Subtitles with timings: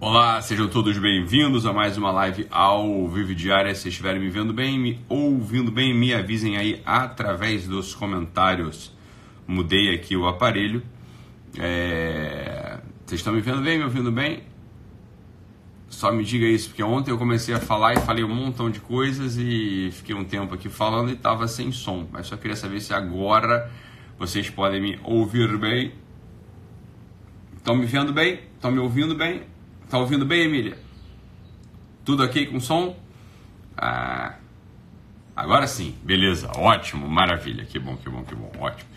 [0.00, 3.72] Olá, sejam todos bem-vindos a mais uma live ao vivo diária.
[3.76, 8.92] Se estiverem me vendo bem, me ouvindo bem, me avisem aí através dos comentários.
[9.46, 10.82] Mudei aqui o aparelho.
[11.56, 12.80] É...
[13.06, 14.42] Vocês estão me vendo bem, me ouvindo bem?
[15.88, 18.80] Só me diga isso, porque ontem eu comecei a falar e falei um montão de
[18.80, 22.08] coisas e fiquei um tempo aqui falando e estava sem som.
[22.10, 23.70] Mas só queria saber se agora
[24.18, 25.92] vocês podem me ouvir bem.
[27.56, 28.40] Estão me vendo bem?
[28.56, 29.53] Estão me ouvindo bem?
[29.88, 30.78] Tá ouvindo bem, Emília?
[32.04, 32.96] Tudo ok com som?
[33.76, 34.36] Ah,
[35.36, 38.88] agora sim, beleza, ótimo, maravilha, que bom, que bom, que bom, ótimo.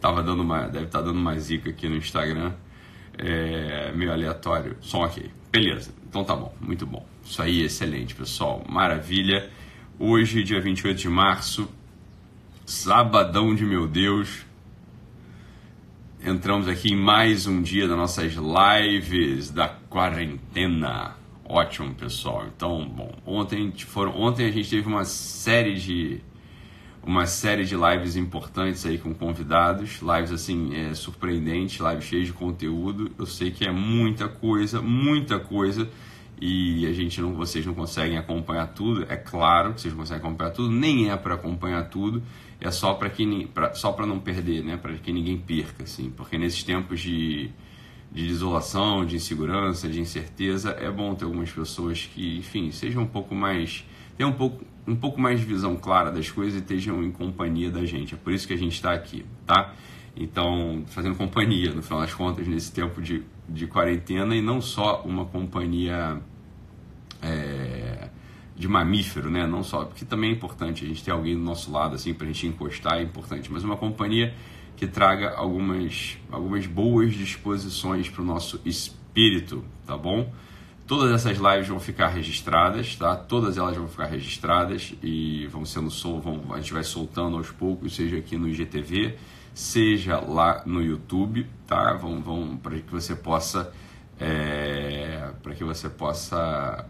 [0.00, 2.52] Tava dando uma, deve estar tá dando uma zica aqui no Instagram,
[3.18, 7.06] é, meio aleatório, som ok, beleza, então tá bom, muito bom.
[7.24, 9.48] Isso aí, excelente, pessoal, maravilha.
[9.98, 11.68] Hoje, dia 28 de março,
[12.64, 14.46] sabadão de meu Deus,
[16.22, 21.16] Entramos aqui em mais um dia das nossas lives da quarentena.
[21.42, 22.44] Ótimo, pessoal.
[22.54, 26.20] Então, bom, ontem foram, ontem a gente teve uma série de
[27.02, 32.34] uma série de lives importantes aí com convidados, lives assim é, surpreendentes, lives cheias de
[32.34, 33.10] conteúdo.
[33.18, 35.88] Eu sei que é muita coisa, muita coisa
[36.40, 39.04] e a gente não, vocês não conseguem acompanhar tudo.
[39.08, 42.22] É claro que vocês não conseguem acompanhar tudo, nem é para acompanhar tudo
[42.60, 44.76] é só para que pra, só para não perder, né?
[44.76, 47.50] Para que ninguém perca, assim, porque nesses tempos de,
[48.12, 53.06] de isolação, de insegurança, de incerteza, é bom ter algumas pessoas que, enfim, sejam um
[53.06, 53.84] pouco mais
[54.16, 57.70] tenham um pouco um pouco mais de visão clara das coisas e estejam em companhia
[57.70, 58.14] da gente.
[58.14, 59.74] É por isso que a gente está aqui, tá?
[60.16, 65.02] Então, fazendo companhia, no final das contas, nesse tempo de, de quarentena e não só
[65.02, 66.20] uma companhia
[67.22, 68.08] é,
[68.56, 69.46] de mamífero, né?
[69.46, 72.26] Não só, porque também é importante a gente ter alguém do nosso lado, assim, para
[72.26, 74.34] a gente encostar é importante, mas uma companhia
[74.76, 80.32] que traga algumas, algumas boas disposições para o nosso espírito, tá bom?
[80.86, 83.14] Todas essas lives vão ficar registradas, tá?
[83.14, 87.50] Todas elas vão ficar registradas e vão sendo sol, vão, a gente vai soltando aos
[87.50, 89.16] poucos, seja aqui no IGTV,
[89.54, 91.94] seja lá no YouTube, tá?
[91.94, 93.72] Vão, vão para que você possa,
[94.18, 96.86] é, para que você possa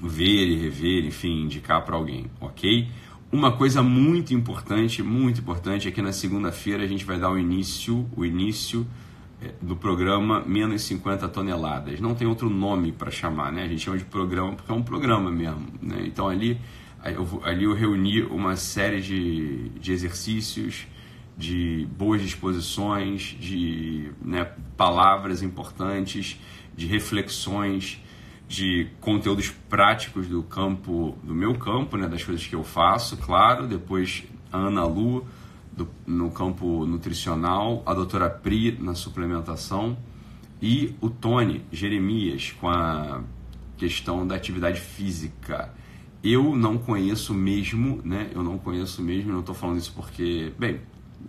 [0.00, 2.88] ver e rever, enfim, indicar para alguém, ok?
[3.30, 7.38] Uma coisa muito importante, muito importante, é que na segunda-feira a gente vai dar o
[7.38, 8.86] início, o início
[9.40, 12.00] é, do programa Menos 50 Toneladas.
[12.00, 13.64] Não tem outro nome para chamar, né?
[13.64, 16.04] A gente chama de programa porque é um programa mesmo, né?
[16.04, 16.60] Então ali
[17.10, 20.86] eu, ali eu reuni uma série de, de exercícios,
[21.36, 24.44] de boas disposições, de né,
[24.76, 26.38] palavras importantes,
[26.76, 28.00] de reflexões,
[28.52, 33.66] de conteúdos práticos do campo, do meu campo, né, das coisas que eu faço, claro.
[33.66, 35.24] Depois a Ana Lu
[35.74, 39.96] do, no campo nutricional, a doutora Pri na suplementação
[40.60, 43.22] e o Tony Jeremias com a
[43.78, 45.72] questão da atividade física.
[46.22, 48.30] Eu não conheço mesmo, né?
[48.34, 50.78] Eu não conheço mesmo, não estou falando isso porque, bem,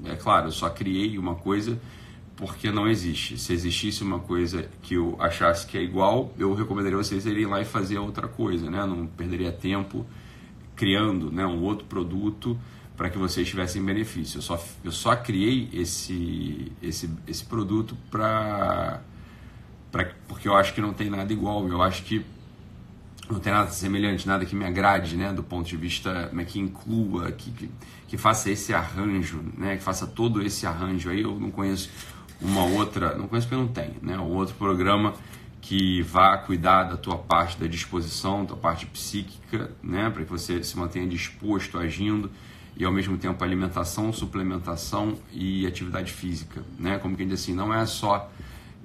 [0.03, 1.79] é claro, eu só criei uma coisa
[2.35, 3.37] porque não existe.
[3.37, 7.61] Se existisse uma coisa que eu achasse que é igual, eu recomendaria vocês irem lá
[7.61, 8.85] e fazer outra coisa, né?
[8.85, 10.05] Não perderia tempo
[10.75, 12.59] criando né, um outro produto
[12.97, 14.37] para que vocês tivessem benefício.
[14.37, 19.01] Eu só, eu só criei esse, esse, esse produto para
[20.27, 21.67] porque eu acho que não tem nada igual.
[21.67, 22.25] Eu acho que
[23.29, 26.59] não tem nada semelhante, nada que me agrade, né, do ponto de vista né, que
[26.59, 27.69] inclua, que, que,
[28.07, 31.21] que, faça esse arranjo, né, que faça todo esse arranjo aí.
[31.21, 31.89] Eu não conheço
[32.43, 34.17] uma outra, não conheço porque não tem, né?
[34.17, 35.13] Um outro programa
[35.61, 40.09] que vá cuidar da tua parte da disposição, tua parte psíquica, né?
[40.09, 42.29] Para que você se mantenha disposto, agindo
[42.75, 46.99] e ao mesmo tempo alimentação, suplementação e atividade física, né?
[46.99, 48.29] Como quem diz assim, não é só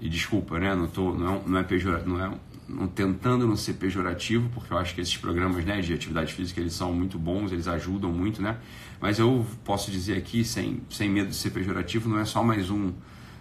[0.00, 0.74] e desculpa, né?
[0.74, 2.30] Não tô, não é, não é pejorativo, não é
[2.68, 6.60] não, tentando não ser pejorativo, porque eu acho que esses programas né, de atividade física
[6.60, 8.58] eles são muito bons, eles ajudam muito, né?
[9.00, 12.70] Mas eu posso dizer aqui, sem, sem medo de ser pejorativo, não é só mais
[12.70, 12.92] um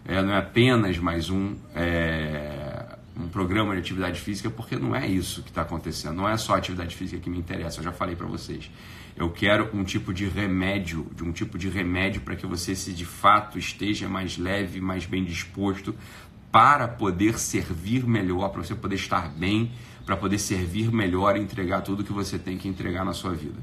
[0.07, 5.06] é, não é apenas mais um, é, um programa de atividade física, porque não é
[5.06, 6.15] isso que está acontecendo.
[6.15, 8.71] Não é só a atividade física que me interessa, eu já falei para vocês.
[9.18, 12.94] Eu quero um tipo de remédio, de um tipo de remédio para que você se
[12.94, 15.94] de fato esteja mais leve, mais bem disposto
[16.51, 19.71] para poder servir melhor, para você poder estar bem,
[20.06, 23.59] para poder servir melhor e entregar tudo que você tem que entregar na sua vida.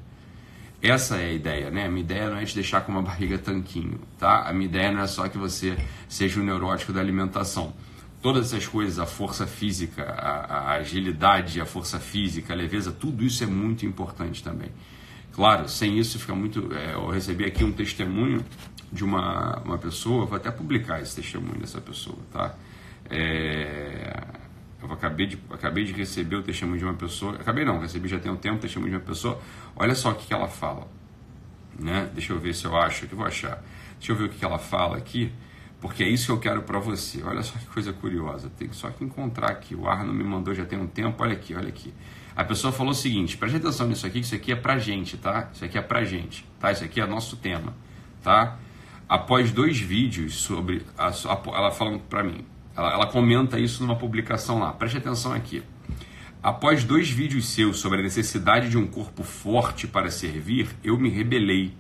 [0.85, 1.87] Essa é a ideia, né?
[1.87, 4.43] A minha ideia não é te deixar com uma barriga tanquinho, tá?
[4.47, 7.73] A minha ideia não é só que você seja um neurótico da alimentação.
[8.21, 13.25] Todas essas coisas, a força física, a, a agilidade, a força física, a leveza, tudo
[13.25, 14.71] isso é muito importante também.
[15.33, 16.71] Claro, sem isso fica muito.
[16.75, 18.45] É, eu recebi aqui um testemunho
[18.93, 22.55] de uma, uma pessoa, vou até publicar esse testemunho dessa pessoa, tá?
[23.09, 24.23] É,
[24.85, 27.35] eu acabei de, acabei de receber o testemunho de uma pessoa.
[27.35, 29.41] Acabei não, recebi já tem um tempo o testemunho de uma pessoa.
[29.77, 30.89] Olha só o que, que ela fala.
[31.79, 32.11] Né?
[32.15, 33.63] Deixa eu ver se eu acho, que vou achar.
[33.99, 35.33] Deixa eu ver o que, que ela fala aqui,
[35.81, 37.23] porque é isso que eu quero para você.
[37.23, 38.51] Olha só que coisa curiosa.
[38.57, 39.75] Tem só que encontrar aqui.
[39.75, 41.23] O Arno me mandou já tem um tempo.
[41.23, 41.93] Olha aqui, olha aqui.
[42.37, 45.17] A pessoa falou o seguinte: preste atenção nisso aqui, que isso aqui é pra gente,
[45.17, 45.51] tá?
[45.53, 46.73] Isso aqui é pra gente, tá?
[46.73, 47.75] Isso aqui é nosso tema,
[48.23, 48.59] tá?
[49.09, 50.85] Após dois vídeos sobre.
[50.99, 51.13] A,
[51.55, 52.45] ela falando para mim,
[52.77, 54.73] ela, ela comenta isso numa publicação lá.
[54.73, 55.63] Preste atenção aqui.
[56.43, 61.09] Após dois vídeos seus sobre a necessidade de um corpo forte para servir, eu me
[61.09, 61.75] rebelei.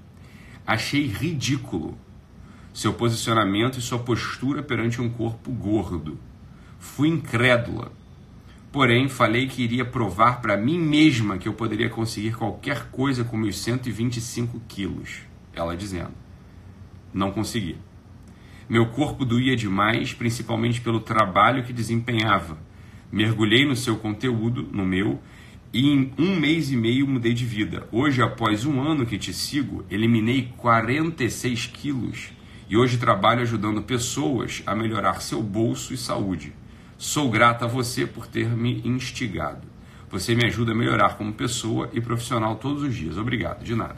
[0.67, 1.99] Achei ridículo
[2.73, 6.19] seu posicionamento e sua postura perante um corpo gordo.
[6.79, 7.93] Fui incrédula
[8.75, 13.37] Porém, falei que iria provar para mim mesma que eu poderia conseguir qualquer coisa com
[13.37, 15.21] meus 125 quilos.
[15.53, 16.11] Ela dizendo.
[17.13, 17.79] Não consegui.
[18.69, 22.57] Meu corpo doía demais, principalmente pelo trabalho que desempenhava.
[23.13, 25.21] Mergulhei no seu conteúdo, no meu,
[25.73, 27.87] e em um mês e meio mudei de vida.
[27.91, 32.33] Hoje, após um ano que te sigo, eliminei 46 quilos
[32.69, 36.53] e hoje trabalho ajudando pessoas a melhorar seu bolso e saúde.
[36.97, 39.67] Sou grata a você por ter me instigado.
[40.11, 43.19] Você me ajuda a melhorar como pessoa e profissional todos os dias.
[43.19, 43.97] Obrigado, de nada.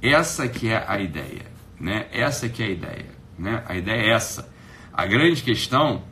[0.00, 1.46] Essa que é a ideia,
[1.80, 2.06] né?
[2.12, 3.62] Essa que é a ideia, né?
[3.66, 4.48] A ideia é essa.
[4.92, 6.02] A grande questão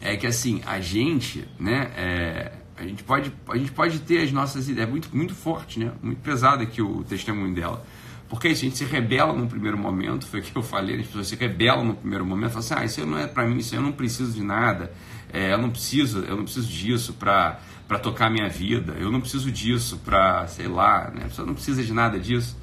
[0.00, 1.92] é que assim a gente, né?
[1.96, 5.92] É, a gente pode a gente pode ter as nossas ideias muito muito forte, né?
[6.02, 7.84] Muito pesada aqui o testemunho dela.
[8.28, 11.06] Porque isso, a gente se rebela no primeiro momento, foi o que eu falei, as
[11.06, 13.74] pessoas se rebelam no primeiro momento, falam assim, ah, isso não é para mim, isso
[13.74, 14.90] eu não preciso de nada,
[15.30, 19.20] é, eu não preciso, eu não preciso disso para para tocar minha vida, eu não
[19.20, 21.24] preciso disso para, sei lá, né?
[21.24, 22.56] a pessoa não precisa de nada disso.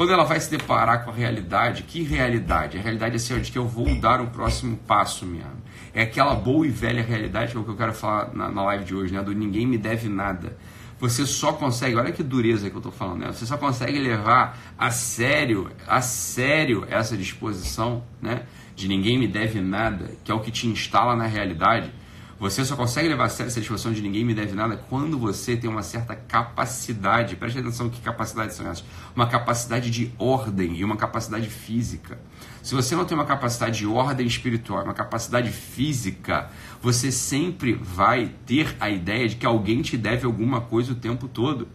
[0.00, 2.78] Quando ela vai se deparar com a realidade, que realidade?
[2.78, 5.58] A realidade é assim, de que eu vou dar o próximo passo mesmo.
[5.92, 8.64] É aquela boa e velha realidade que é o que eu quero falar na, na
[8.64, 9.22] live de hoje, né?
[9.22, 10.56] Do ninguém me deve nada
[10.98, 13.28] você só consegue, olha que dureza que eu estou falando, né?
[13.28, 18.42] você só consegue levar a sério, a sério essa disposição, né?
[18.76, 21.90] De ninguém me deve nada, que é o que te instala na realidade.
[22.40, 25.58] Você só consegue levar a sério essa disposição de ninguém me deve nada quando você
[25.58, 27.36] tem uma certa capacidade.
[27.36, 28.82] Preste atenção que capacidades são essas.
[29.14, 32.18] Uma capacidade de ordem e uma capacidade física.
[32.62, 36.48] Se você não tem uma capacidade de ordem espiritual, uma capacidade física,
[36.80, 41.28] você sempre vai ter a ideia de que alguém te deve alguma coisa o tempo
[41.28, 41.68] todo.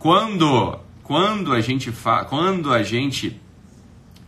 [0.00, 3.40] Quando, quando a gente fa, quando a gente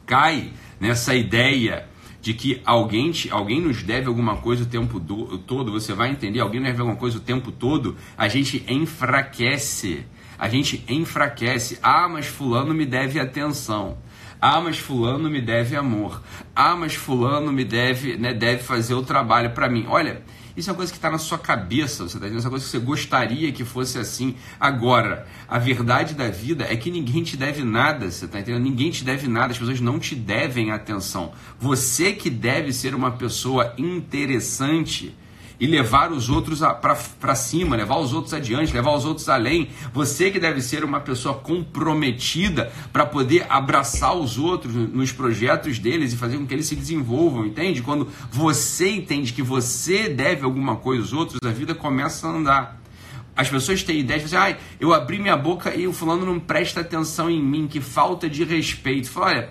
[0.06, 1.89] cai nessa ideia
[2.30, 6.10] de que alguém, te, alguém nos deve alguma coisa o tempo do, todo, você vai
[6.10, 10.06] entender, alguém deve alguma coisa o tempo todo, a gente enfraquece.
[10.38, 11.78] A gente enfraquece.
[11.82, 13.98] Ah, mas fulano me deve atenção.
[14.40, 16.22] Ah, mas fulano me deve amor.
[16.54, 19.86] Ah, mas fulano me deve, né, deve fazer o trabalho para mim.
[19.88, 20.22] Olha,
[20.60, 22.70] isso é uma coisa que está na sua cabeça, você está dizendo, essa coisa que
[22.70, 24.36] você gostaria que fosse assim.
[24.58, 28.62] Agora, a verdade da vida é que ninguém te deve nada, você está entendendo?
[28.62, 31.32] Ninguém te deve nada, as pessoas não te devem atenção.
[31.58, 35.14] Você que deve ser uma pessoa interessante
[35.60, 36.60] e levar os outros
[37.20, 39.68] para cima, levar os outros adiante, levar os outros além.
[39.92, 46.14] Você que deve ser uma pessoa comprometida para poder abraçar os outros nos projetos deles
[46.14, 47.82] e fazer com que eles se desenvolvam, entende?
[47.82, 52.80] Quando você entende que você deve alguma coisa aos outros, a vida começa a andar.
[53.36, 56.80] As pessoas têm ideia de ah, eu abri minha boca e o fulano não presta
[56.80, 59.08] atenção em mim, que falta de respeito.
[59.08, 59.50] Fala, olha,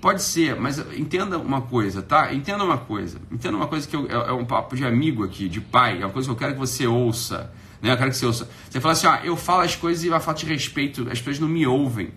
[0.00, 2.32] Pode ser, mas entenda uma coisa, tá?
[2.32, 3.20] Entenda uma coisa.
[3.32, 6.00] Entenda uma coisa que eu, é, é, um papo de amigo aqui, de pai.
[6.00, 7.52] É uma coisa que eu quero que você ouça.
[7.82, 7.90] Né?
[7.92, 8.48] Eu quero que você ouça.
[8.70, 11.40] Você fala assim, ah, eu falo as coisas e vai falta de respeito, as pessoas
[11.40, 12.12] não me ouvem.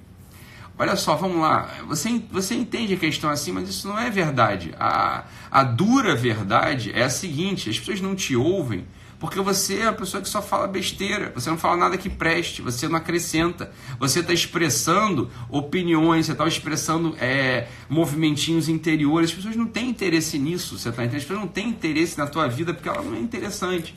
[0.77, 1.69] Olha só, vamos lá.
[1.87, 4.73] Você, você entende a questão assim, mas isso não é verdade.
[4.79, 8.85] A, a dura verdade é a seguinte: as pessoas não te ouvem
[9.21, 12.59] porque você é uma pessoa que só fala besteira, você não fala nada que preste,
[12.59, 13.71] você não acrescenta.
[13.99, 19.29] Você está expressando opiniões, você está expressando é, movimentinhos interiores.
[19.29, 21.21] As pessoas não têm interesse nisso, você está entendendo?
[21.21, 23.93] As pessoas não têm interesse na tua vida porque ela não é interessante.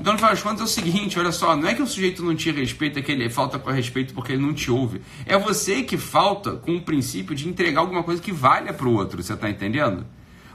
[0.00, 2.24] Então, no final das contas, é o seguinte: olha só, não é que o sujeito
[2.24, 5.02] não te respeita, que ele falta com respeito porque ele não te ouve.
[5.26, 8.94] É você que falta com o princípio de entregar alguma coisa que valha para o
[8.94, 10.06] outro, você está entendendo?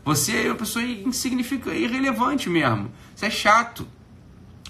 [0.03, 2.91] Você é uma pessoa insignificante, irrelevante mesmo.
[3.15, 3.87] Você é chato.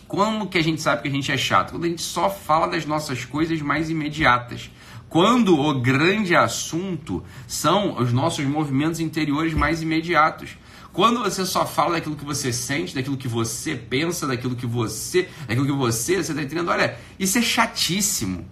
[0.09, 1.69] Como que a gente sabe que a gente é chato?
[1.69, 4.71] Quando a gente só fala das nossas coisas mais imediatas.
[5.07, 10.57] Quando o grande assunto são os nossos movimentos interiores mais imediatos.
[10.91, 15.29] Quando você só fala daquilo que você sente, daquilo que você pensa, daquilo que você,
[15.47, 16.69] daquilo que você, você está entendendo?
[16.69, 18.49] Olha, isso é chatíssimo.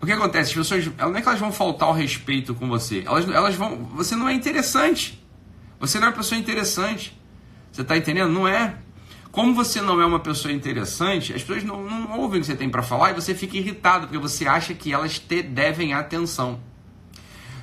[0.00, 0.48] O que acontece?
[0.48, 3.84] As pessoas, não é que elas vão faltar o respeito com você, elas, elas vão,
[3.94, 5.22] você não é interessante.
[5.78, 7.14] Você não é uma pessoa interessante.
[7.70, 8.32] Você está entendendo?
[8.32, 8.78] Não é.
[9.36, 12.56] Como você não é uma pessoa interessante, as pessoas não, não ouvem o que você
[12.56, 16.58] tem para falar e você fica irritado, porque você acha que elas te devem atenção.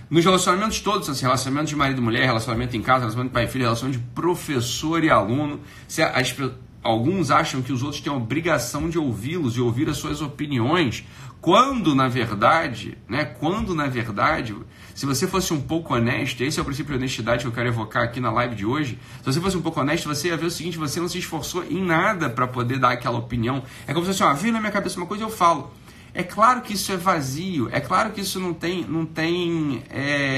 [0.07, 3.45] Nos relacionamentos todos, assim, relacionamento de marido e mulher, relacionamento em casa, relacionamento de pai
[3.45, 6.35] e filho, relacionamento de professor e aluno, as,
[6.83, 11.03] alguns acham que os outros têm a obrigação de ouvi-los, de ouvir as suas opiniões,
[11.43, 14.55] quando na verdade, né, quando na verdade,
[14.95, 17.67] se você fosse um pouco honesto, esse é o princípio de honestidade que eu quero
[17.67, 20.45] evocar aqui na live de hoje, se você fosse um pouco honesto, você ia ver
[20.45, 23.61] o seguinte, você não se esforçou em nada para poder dar aquela opinião.
[23.85, 25.69] É como se assim, ó, veio na minha cabeça uma coisa eu falo.
[26.13, 30.32] É claro que isso é vazio, é claro que isso não tem, não tem é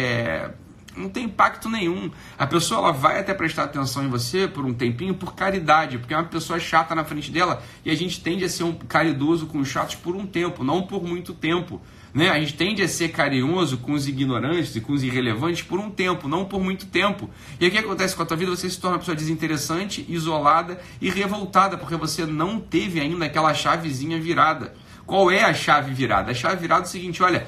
[1.15, 2.11] tem impacto nenhum.
[2.37, 6.13] A pessoa ela vai até prestar atenção em você por um tempinho por caridade, porque
[6.13, 9.47] é uma pessoa chata na frente dela e a gente tende a ser um caridoso
[9.47, 11.81] com os chatos por um tempo, não por muito tempo.
[12.13, 12.29] Né?
[12.29, 15.89] A gente tende a ser carinhoso com os ignorantes e com os irrelevantes por um
[15.89, 17.29] tempo, não por muito tempo.
[17.59, 18.51] E o que acontece com a tua vida?
[18.51, 23.53] Você se torna uma pessoa desinteressante, isolada e revoltada, porque você não teve ainda aquela
[23.53, 24.73] chavezinha virada.
[25.05, 26.31] Qual é a chave virada?
[26.31, 27.47] A chave virada é o seguinte: olha,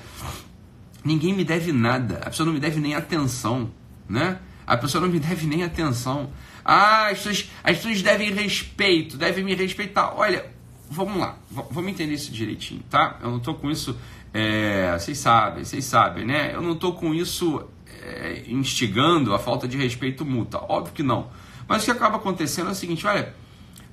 [1.07, 2.17] Ninguém me deve nada.
[2.17, 3.71] A pessoa não me deve nem atenção,
[4.09, 4.39] né?
[4.65, 6.29] A pessoa não me deve nem atenção.
[6.65, 10.13] Ah, as pessoas, as pessoas devem respeito, devem me respeitar.
[10.17, 10.45] Olha,
[10.89, 13.17] vamos lá, vamos entender isso direitinho, tá?
[13.23, 13.97] Eu não tô com isso,
[14.33, 16.53] é, vocês sabem, vocês sabem, né?
[16.53, 17.65] Eu não tô com isso
[18.03, 21.29] é, instigando a falta de respeito mútuo, óbvio que não.
[21.69, 23.33] Mas o que acaba acontecendo é o seguinte, olha,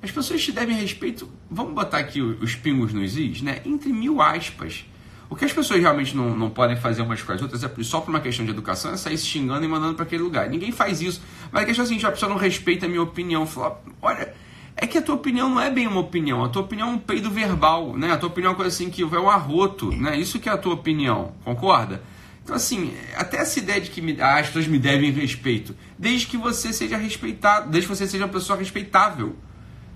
[0.03, 3.61] as pessoas te devem respeito, vamos botar aqui os pingos nos is, né?
[3.63, 4.83] Entre mil aspas.
[5.29, 7.99] O que as pessoas realmente não, não podem fazer umas com as outras é só
[7.99, 10.49] por uma questão de educação, é sair se xingando e mandando para aquele lugar.
[10.49, 11.21] Ninguém faz isso.
[11.51, 13.45] Mas a questão é a seguinte, a pessoa não respeita a minha opinião.
[13.47, 14.33] Fala, olha,
[14.77, 16.43] é que a tua opinião não é bem uma opinião.
[16.43, 18.11] A tua opinião é um peido verbal, né?
[18.11, 20.17] A tua opinião é uma coisa assim que é um arroto, né?
[20.19, 22.03] Isso que é a tua opinião, concorda?
[22.43, 26.27] Então, assim, até essa ideia de que me, ah, as pessoas me devem respeito, desde
[26.27, 29.35] que você seja respeitado, desde que você seja uma pessoa respeitável,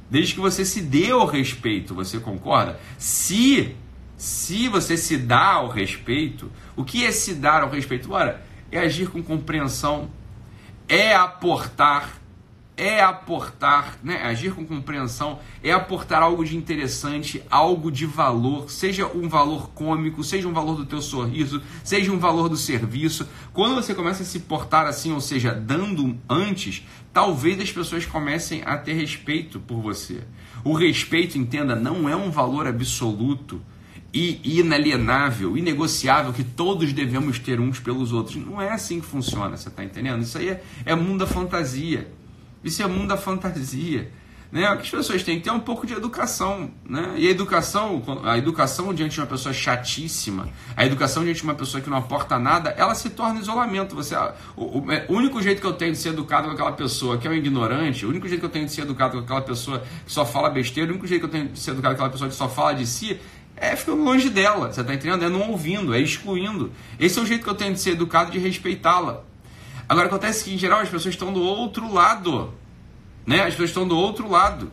[0.09, 2.79] desde que você se dê o respeito, você concorda?
[2.97, 3.75] Se
[4.19, 8.11] se você se dá ao respeito, o que é se dar ao respeito?
[8.11, 10.11] Ora, é agir com compreensão,
[10.89, 12.19] é aportar,
[12.75, 14.21] é aportar, né?
[14.23, 20.21] Agir com compreensão é aportar algo de interessante, algo de valor, seja um valor cômico,
[20.21, 23.25] seja um valor do teu sorriso, seja um valor do serviço.
[23.53, 28.63] Quando você começa a se portar assim, ou seja, dando antes, talvez as pessoas comecem
[28.65, 30.25] a ter respeito por você.
[30.61, 33.61] O respeito, entenda, não é um valor absoluto
[34.13, 38.35] e inalienável, inegociável que todos devemos ter uns pelos outros.
[38.37, 40.21] Não é assim que funciona, você está entendendo?
[40.21, 42.11] Isso aí é, é mundo da fantasia.
[42.63, 44.11] Isso é mundo da fantasia.
[44.51, 44.65] Né?
[44.65, 46.71] As pessoas têm que ter é um pouco de educação.
[46.87, 47.13] Né?
[47.17, 51.53] E a educação, a educação diante de uma pessoa chatíssima, a educação diante de uma
[51.53, 53.95] pessoa que não aporta nada, ela se torna isolamento.
[53.95, 54.15] Você,
[54.55, 57.17] o, o, é, o, único jeito que eu tenho de ser educado com aquela pessoa
[57.17, 59.41] que é um ignorante, o único jeito que eu tenho de ser educado com aquela
[59.41, 62.01] pessoa que só fala besteira, o único jeito que eu tenho de ser educado com
[62.01, 63.19] aquela pessoa que só fala de si,
[63.59, 65.23] é ficando longe dela, você está entendendo?
[65.23, 66.71] É não ouvindo, é excluindo.
[66.99, 69.23] Esse é o jeito que eu tenho de ser educado, de respeitá-la.
[69.87, 72.53] Agora acontece que, em geral, as pessoas estão do outro lado.
[73.25, 73.41] Né?
[73.41, 74.71] As pessoas estão do outro lado.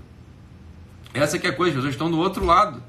[1.13, 2.83] Essa que é a coisa, as pessoas estão do outro lado.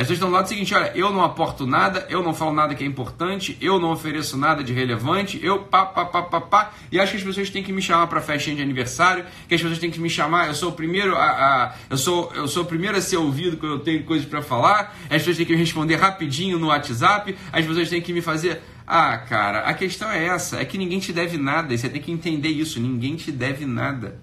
[0.00, 2.74] As pessoas estão do lado seguinte, olha, eu não aporto nada, eu não falo nada
[2.74, 6.72] que é importante, eu não ofereço nada de relevante, eu pá, pá, pá, pá, pá,
[6.90, 9.60] e acho que as pessoas têm que me chamar para festinha de aniversário, que as
[9.60, 12.62] pessoas têm que me chamar, eu sou o primeiro a, a eu sou eu sou
[12.62, 15.52] o primeiro a ser ouvido quando eu tenho coisas para falar, as pessoas têm que
[15.52, 20.10] me responder rapidinho no WhatsApp, as pessoas têm que me fazer ah, cara, a questão
[20.10, 23.16] é essa, é que ninguém te deve nada, e você tem que entender isso, ninguém
[23.16, 24.18] te deve nada.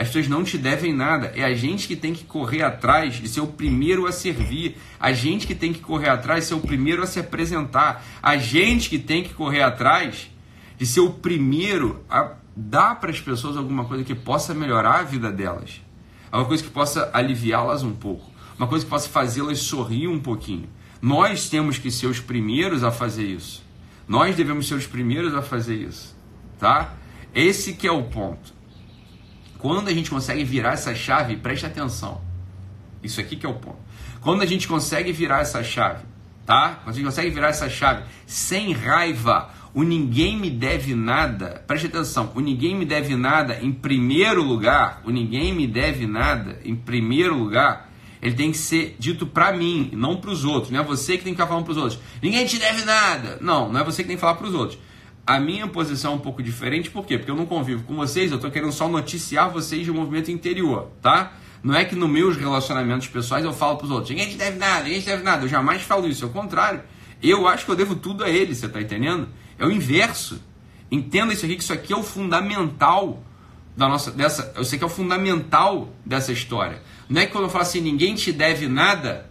[0.00, 1.30] As pessoas não te devem nada.
[1.36, 4.78] É a gente que tem que correr atrás de ser o primeiro a servir.
[4.98, 8.02] A gente que tem que correr atrás de ser o primeiro a se apresentar.
[8.22, 10.30] A gente que tem que correr atrás
[10.78, 15.02] de ser o primeiro a dar para as pessoas alguma coisa que possa melhorar a
[15.02, 15.82] vida delas.
[16.32, 18.24] Alguma coisa que possa aliviá-las um pouco.
[18.56, 20.66] Uma coisa que possa fazê-las sorrir um pouquinho.
[21.02, 23.62] Nós temos que ser os primeiros a fazer isso.
[24.08, 26.16] Nós devemos ser os primeiros a fazer isso,
[26.58, 26.94] tá?
[27.34, 28.59] Esse que é o ponto.
[29.60, 32.20] Quando a gente consegue virar essa chave, preste atenção.
[33.02, 33.78] Isso aqui que é o ponto.
[34.20, 36.04] Quando a gente consegue virar essa chave,
[36.44, 36.80] tá?
[36.82, 41.86] Quando a gente consegue virar essa chave sem raiva, o ninguém me deve nada, preste
[41.86, 46.74] atenção, o ninguém me deve nada em primeiro lugar, o ninguém me deve nada em
[46.74, 47.90] primeiro lugar,
[48.20, 50.70] ele tem que ser dito para mim, não para os outros.
[50.70, 52.00] Não é você que tem que ficar falando para os outros.
[52.22, 53.38] Ninguém te deve nada.
[53.40, 54.78] Não, não é você que tem que falar para os outros.
[55.30, 57.16] A minha posição é um pouco diferente, por quê?
[57.16, 60.28] Porque eu não convivo com vocês, eu estou querendo só noticiar vocês de um movimento
[60.28, 61.34] interior, tá?
[61.62, 64.58] Não é que nos meus relacionamentos pessoais eu falo para os outros, ninguém te deve
[64.58, 65.44] nada, ninguém te deve nada.
[65.44, 66.82] Eu jamais falo isso, é o contrário.
[67.22, 69.28] Eu acho que eu devo tudo a eles, você está entendendo?
[69.56, 70.42] É o inverso.
[70.90, 73.22] Entenda isso aqui, que isso aqui é o fundamental
[73.76, 76.82] da nossa dessa, eu sei que é o fundamental dessa história.
[77.08, 79.30] Não é que quando eu falo assim, ninguém te deve nada,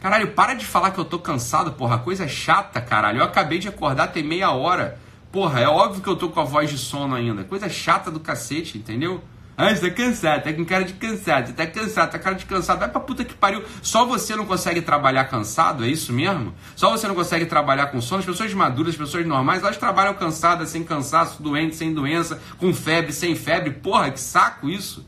[0.00, 1.98] Caralho, para de falar que eu tô cansado, porra.
[1.98, 3.18] Coisa chata, caralho.
[3.18, 4.98] Eu acabei de acordar tem meia hora.
[5.32, 7.44] Porra, é óbvio que eu tô com a voz de sono ainda.
[7.44, 9.22] Coisa chata do cacete, entendeu?
[9.56, 12.46] Ah, você tá cansado, tá com cara de cansado, você tá cansado, tá cara de
[12.46, 12.78] cansado.
[12.78, 13.62] Vai pra puta que pariu.
[13.82, 16.54] Só você não consegue trabalhar cansado, é isso mesmo?
[16.74, 18.20] Só você não consegue trabalhar com sono.
[18.20, 22.72] As pessoas maduras, as pessoas normais, elas trabalham cansadas, sem cansaço, doentes, sem doença, com
[22.72, 23.70] febre, sem febre.
[23.70, 25.06] Porra, que saco isso.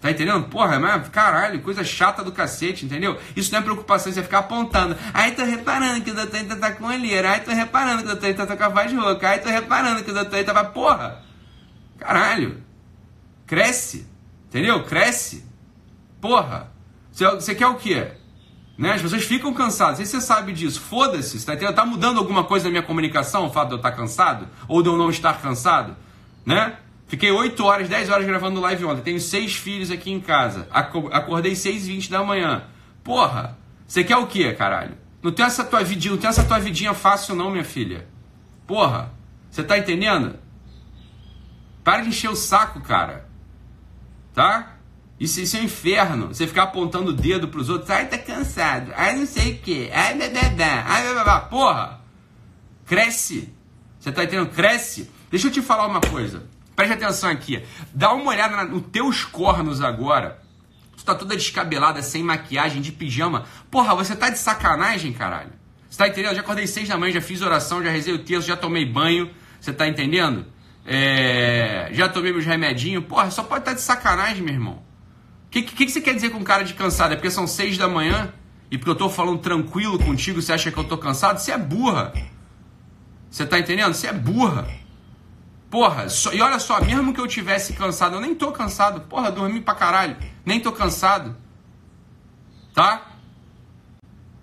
[0.00, 0.44] Tá entendendo?
[0.44, 3.18] Porra, mas caralho, coisa chata do cacete, entendeu?
[3.34, 4.96] Isso não é preocupação, você ficar apontando.
[5.12, 7.32] Aí tô reparando que o doutor ainda tá com olheira.
[7.32, 9.28] Aí tô reparando que o doutor ainda tá com a voz rouca.
[9.28, 10.70] Aí tô reparando que o doutor ainda vai.
[10.70, 11.24] Porra!
[11.98, 12.62] Caralho!
[13.44, 14.06] Cresce!
[14.48, 14.84] Entendeu?
[14.84, 15.44] Cresce!
[16.20, 16.70] Porra!
[17.10, 18.12] Você, quer o quê?
[18.76, 18.92] Né?
[18.92, 19.98] As pessoas ficam cansadas.
[19.98, 20.80] E você sabe disso.
[20.80, 21.44] Foda-se.
[21.44, 24.46] Tá, tá mudando alguma coisa na minha comunicação, o fato de eu estar cansado?
[24.68, 25.96] Ou de eu não estar cansado?
[26.46, 26.76] Né?
[27.08, 29.02] Fiquei 8 horas, 10 horas gravando live ontem.
[29.02, 30.68] Tenho seis filhos aqui em casa.
[30.70, 32.64] Acordei 6 e 20 da manhã.
[33.02, 34.94] Porra, você quer o quê, caralho?
[35.22, 38.06] Não tem essa tua vidinha, não tem essa tua vidinha fácil não, minha filha.
[38.66, 39.10] Porra,
[39.50, 40.38] você tá entendendo?
[41.82, 43.26] Para de encher o saco, cara.
[44.34, 44.76] Tá?
[45.18, 46.28] Isso, isso é um inferno.
[46.28, 47.90] Você ficar apontando o dedo pros outros.
[47.90, 48.92] Ai, tá cansado.
[48.94, 49.90] Ai, não sei o quê.
[49.94, 50.38] Ai, bebê.
[50.84, 51.40] Ai, bebê.
[51.48, 52.00] Porra.
[52.84, 53.52] Cresce.
[53.98, 54.50] Você tá entendendo?
[54.50, 55.10] Cresce.
[55.30, 56.46] Deixa eu te falar uma coisa.
[56.78, 57.60] Preste atenção aqui.
[57.92, 60.40] Dá uma olhada nos teus cornos agora.
[60.96, 63.46] Tu tá toda descabelada, sem maquiagem, de pijama.
[63.68, 65.50] Porra, você tá de sacanagem, caralho.
[65.90, 66.36] Você tá entendendo?
[66.36, 69.28] já acordei seis da manhã, já fiz oração, já rezei o texto, já tomei banho.
[69.60, 70.46] Você tá entendendo?
[70.86, 71.90] É...
[71.94, 73.04] Já tomei meus remedinhos.
[73.06, 74.74] Porra, só pode estar tá de sacanagem, meu irmão.
[75.46, 77.12] O que, que, que, você quer dizer com cara de cansado?
[77.12, 78.32] É porque são seis da manhã
[78.70, 81.40] e porque eu tô falando tranquilo contigo, você acha que eu tô cansado?
[81.40, 82.12] Você é burra.
[83.28, 83.92] Você tá entendendo?
[83.92, 84.77] Você é burra.
[85.70, 89.02] Porra, só, e olha só, mesmo que eu tivesse cansado, eu nem tô cansado.
[89.02, 90.16] Porra, dormi pra caralho.
[90.44, 91.36] Nem tô cansado.
[92.72, 93.02] Tá?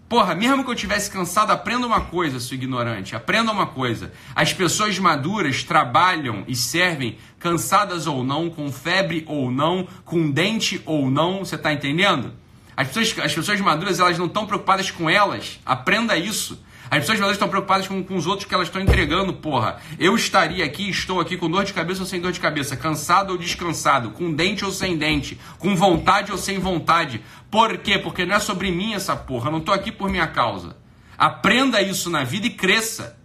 [0.07, 3.15] Porra, mesmo que eu tivesse cansado, aprenda uma coisa, sua ignorante.
[3.15, 4.13] Aprenda uma coisa.
[4.35, 10.79] As pessoas maduras trabalham e servem, cansadas ou não, com febre ou não, com dente
[10.85, 11.39] ou não.
[11.39, 12.33] Você tá entendendo?
[12.75, 15.59] As pessoas, as pessoas maduras, elas não estão preocupadas com elas.
[15.65, 16.61] Aprenda isso.
[16.89, 19.77] As pessoas elas estão preocupadas com, com os outros que elas estão entregando, porra.
[19.97, 23.31] Eu estaria aqui, estou aqui com dor de cabeça ou sem dor de cabeça, cansado
[23.31, 27.21] ou descansado, com dente ou sem dente, com vontade ou sem vontade.
[27.49, 27.97] Por quê?
[27.97, 29.47] Porque não é sobre mim essa porra.
[29.47, 30.77] Eu não estou aqui por minha causa.
[31.17, 33.17] Aprenda isso na vida e cresça.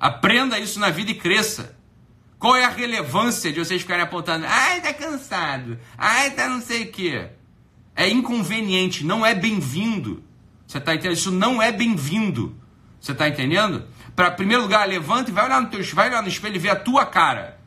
[0.00, 1.76] Aprenda isso na vida e cresça.
[2.38, 4.44] Qual é a relevância de vocês ficarem apontando?
[4.48, 5.78] Ai, tá cansado.
[5.96, 7.30] Ai, tá não sei o quê.
[7.94, 10.22] É inconveniente, não é bem-vindo.
[10.66, 11.16] Você tá entendendo?
[11.16, 12.56] Isso não é bem-vindo.
[13.00, 13.84] Você está entendendo?
[14.16, 16.70] Para primeiro lugar, levanta e vai olhar no teu, vai olhar no espelho e ver
[16.70, 17.60] a tua cara.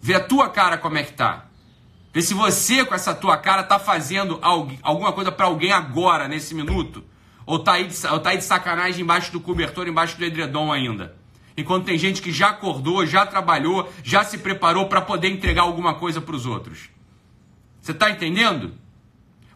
[0.00, 1.46] Ver a tua cara como é que tá.
[2.12, 6.54] Vê se você com essa tua cara tá fazendo alguma coisa para alguém agora, nesse
[6.54, 7.02] minuto.
[7.46, 10.70] Ou tá, aí de, ou tá aí de sacanagem embaixo do cobertor, embaixo do edredom
[10.70, 11.16] ainda.
[11.56, 15.94] Enquanto tem gente que já acordou, já trabalhou, já se preparou para poder entregar alguma
[15.94, 16.90] coisa para os outros.
[17.80, 18.74] Você está entendendo?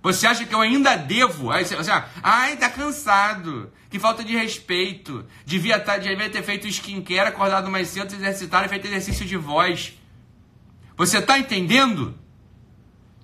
[0.07, 1.51] Você acha que eu ainda devo?
[1.51, 1.90] Aí você, você
[2.23, 3.73] ai, tá cansado.
[3.90, 5.27] Que falta de respeito.
[5.45, 9.37] Devia, tá, devia ter feito skincare, acordado mais cedo, se exercitar e feito exercício de
[9.37, 9.95] voz.
[10.97, 12.16] Você tá entendendo?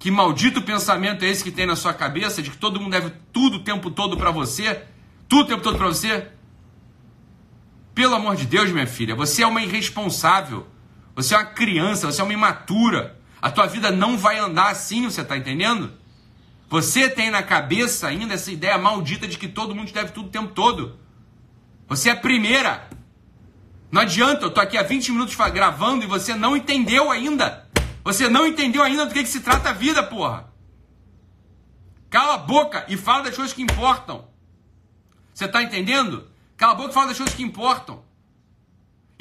[0.00, 3.12] Que maldito pensamento é esse que tem na sua cabeça de que todo mundo deve
[3.32, 4.82] tudo o tempo todo para você?
[5.28, 6.26] Tudo o tempo todo para você?
[7.94, 10.66] Pelo amor de Deus, minha filha, você é uma irresponsável.
[11.14, 13.16] Você é uma criança, você é uma imatura.
[13.40, 16.01] A tua vida não vai andar assim, você tá entendendo?
[16.72, 20.30] Você tem na cabeça ainda essa ideia maldita de que todo mundo deve tudo o
[20.30, 20.98] tempo todo.
[21.86, 22.88] Você é a primeira.
[23.90, 27.68] Não adianta, eu tô aqui há 20 minutos gravando e você não entendeu ainda.
[28.02, 30.50] Você não entendeu ainda do que, que se trata a vida, porra.
[32.08, 34.26] Cala a boca e fala das coisas que importam.
[35.34, 36.26] Você tá entendendo?
[36.56, 38.02] Cala a boca e fala das coisas que importam.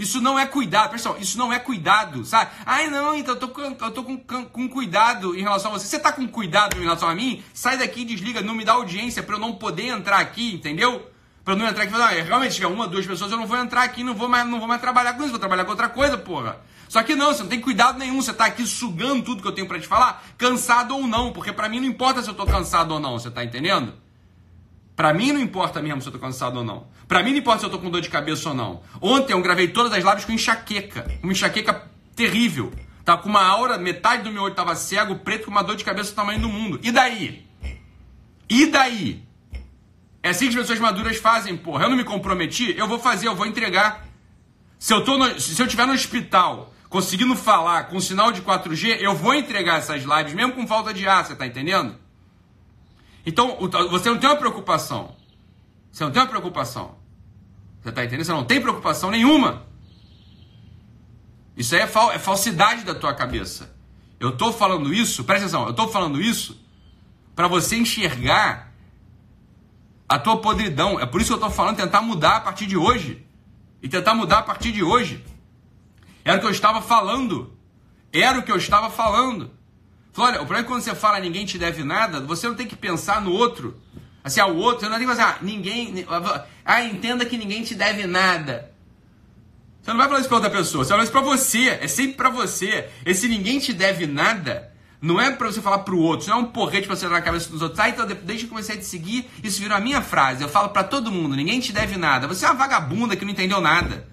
[0.01, 2.49] Isso não é cuidado, pessoal, isso não é cuidado, sabe?
[2.65, 5.85] Ai, não, então eu tô, com, eu tô com, com, cuidado em relação a você.
[5.85, 7.43] Você tá com cuidado em relação a mim?
[7.53, 11.07] Sai daqui desliga, não me dá audiência para eu não poder entrar aqui, entendeu?
[11.45, 13.37] Para eu não entrar aqui e falar, ah, realmente, se tiver uma, duas pessoas, eu
[13.37, 15.65] não vou entrar aqui, não vou mais, não vou mais trabalhar com isso, vou trabalhar
[15.65, 16.59] com outra coisa, porra.
[16.89, 19.51] Só que não, você não tem cuidado nenhum, você tá aqui sugando tudo que eu
[19.51, 22.47] tenho para te falar, cansado ou não, porque para mim não importa se eu tô
[22.47, 23.93] cansado ou não, você tá entendendo?
[25.01, 26.85] Para mim não importa mesmo se eu tô cansado ou não.
[27.07, 28.83] Para mim não importa se eu tô com dor de cabeça ou não.
[29.01, 31.09] Ontem eu gravei todas as lives com enxaqueca.
[31.23, 32.71] Uma enxaqueca terrível.
[33.03, 35.83] Tava com uma aura, metade do meu olho tava cego, preto, com uma dor de
[35.83, 36.79] cabeça do tamanho do mundo.
[36.83, 37.47] E daí?
[38.47, 39.23] E daí?
[40.21, 41.85] É assim que as pessoas maduras fazem, porra.
[41.85, 44.05] Eu não me comprometi, eu vou fazer, eu vou entregar.
[44.77, 48.97] Se eu, tô no, se eu tiver no hospital conseguindo falar com sinal de 4G,
[48.99, 51.95] eu vou entregar essas lives mesmo com falta de ar, você tá entendendo?
[53.25, 53.57] Então,
[53.89, 55.15] você não tem uma preocupação.
[55.91, 56.95] Você não tem uma preocupação.
[57.81, 58.25] Você tá entendendo?
[58.25, 59.65] Você não tem preocupação nenhuma.
[61.55, 63.75] Isso aí é, fal é falsidade da tua cabeça.
[64.19, 66.59] Eu tô falando isso, presta atenção, eu tô falando isso
[67.35, 68.71] para você enxergar
[70.07, 70.99] a tua podridão.
[70.99, 73.25] É por isso que eu tô falando tentar mudar a partir de hoje.
[73.81, 75.25] E tentar mudar a partir de hoje.
[76.23, 77.57] Era o que eu estava falando.
[78.13, 79.51] Era o que eu estava falando.
[80.13, 82.55] Falei, olha, o problema é que quando você fala ninguém te deve nada, você não
[82.55, 83.79] tem que pensar no outro.
[84.23, 86.05] Assim, ao outro, você não tem que pensar, ah, ninguém.
[86.65, 88.71] Ah, entenda que ninguém te deve nada.
[89.81, 91.79] Você não vai falar isso para outra pessoa, você vai falar isso para você.
[91.81, 92.89] É sempre para você.
[93.05, 94.71] Esse ninguém te deve nada
[95.01, 97.15] não é para você falar para o outro, não é um porrete para você dar
[97.15, 97.79] na cabeça dos outros.
[97.79, 100.43] Ah, então desde que eu comecei a te seguir, isso virou a minha frase.
[100.43, 102.27] Eu falo para todo mundo, ninguém te deve nada.
[102.27, 104.07] Você é uma vagabunda que não entendeu nada.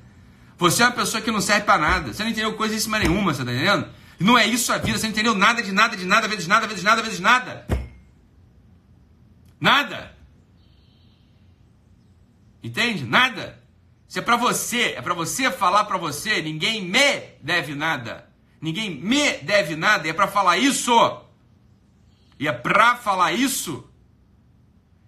[0.57, 2.13] Você é uma pessoa que não serve para nada.
[2.15, 3.87] Você não entendeu coisa nenhuma, você tá entendendo?
[4.19, 6.67] Não é isso a vida, você não entendeu nada de nada, de nada, vezes nada,
[6.67, 7.67] vezes nada, vezes nada.
[9.61, 10.17] Nada.
[12.63, 13.05] Entende?
[13.05, 13.63] Nada.
[14.09, 18.29] Isso é para você, é para você falar para você, ninguém me deve nada.
[18.61, 20.93] Ninguém me deve nada, e é para falar isso.
[22.41, 23.88] E é para falar isso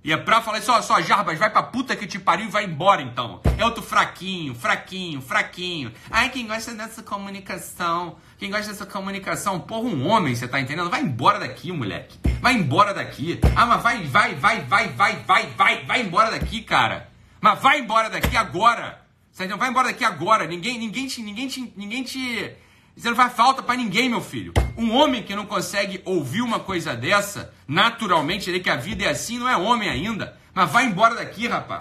[0.02, 2.50] e é pra falar isso, ó, só, Jarbas, vai pra puta que te pariu e
[2.50, 3.40] vai embora então.
[3.58, 5.92] É outro fraquinho, fraquinho, fraquinho.
[6.10, 10.88] Ai, quem gosta dessa comunicação, quem gosta dessa comunicação, porra, um homem, você tá entendendo?
[10.88, 12.18] Vai embora daqui, moleque.
[12.40, 13.38] Vai embora daqui.
[13.54, 17.10] Ah, mas vai, vai, vai, vai, vai, vai, vai, vai embora daqui, cara.
[17.38, 19.02] Mas vai embora daqui agora.
[19.30, 19.58] Você entendeu?
[19.58, 20.46] Vai embora daqui agora.
[20.46, 22.56] Ninguém, ninguém te, ninguém te, ninguém te
[23.00, 24.52] isso não faz falta para ninguém, meu filho.
[24.76, 29.08] Um homem que não consegue ouvir uma coisa dessa, naturalmente, ele que a vida é
[29.08, 30.36] assim, não é homem ainda.
[30.52, 31.80] Mas vai embora daqui, rapaz.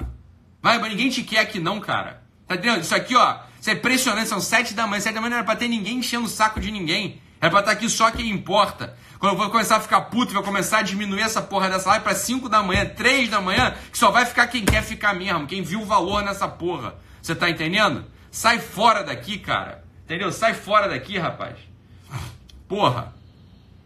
[0.61, 2.23] Vai, ninguém te quer aqui não, cara.
[2.47, 2.83] Tá entendendo?
[2.83, 4.29] Isso aqui, ó, isso é impressionante.
[4.29, 5.01] São sete da manhã.
[5.01, 7.21] Sete da manhã não era pra ter ninguém enchendo o saco de ninguém.
[7.41, 8.95] Era pra estar aqui só quem importa.
[9.19, 12.03] Quando eu vou começar a ficar puto, vou começar a diminuir essa porra dessa live
[12.05, 15.47] pra 5 da manhã, 3 da manhã, que só vai ficar quem quer ficar mesmo,
[15.47, 16.95] quem viu o valor nessa porra.
[17.21, 18.05] Você tá entendendo?
[18.31, 19.83] Sai fora daqui, cara.
[20.09, 20.31] Entendeu?
[20.31, 21.55] Sai fora daqui, rapaz.
[22.67, 23.13] Porra.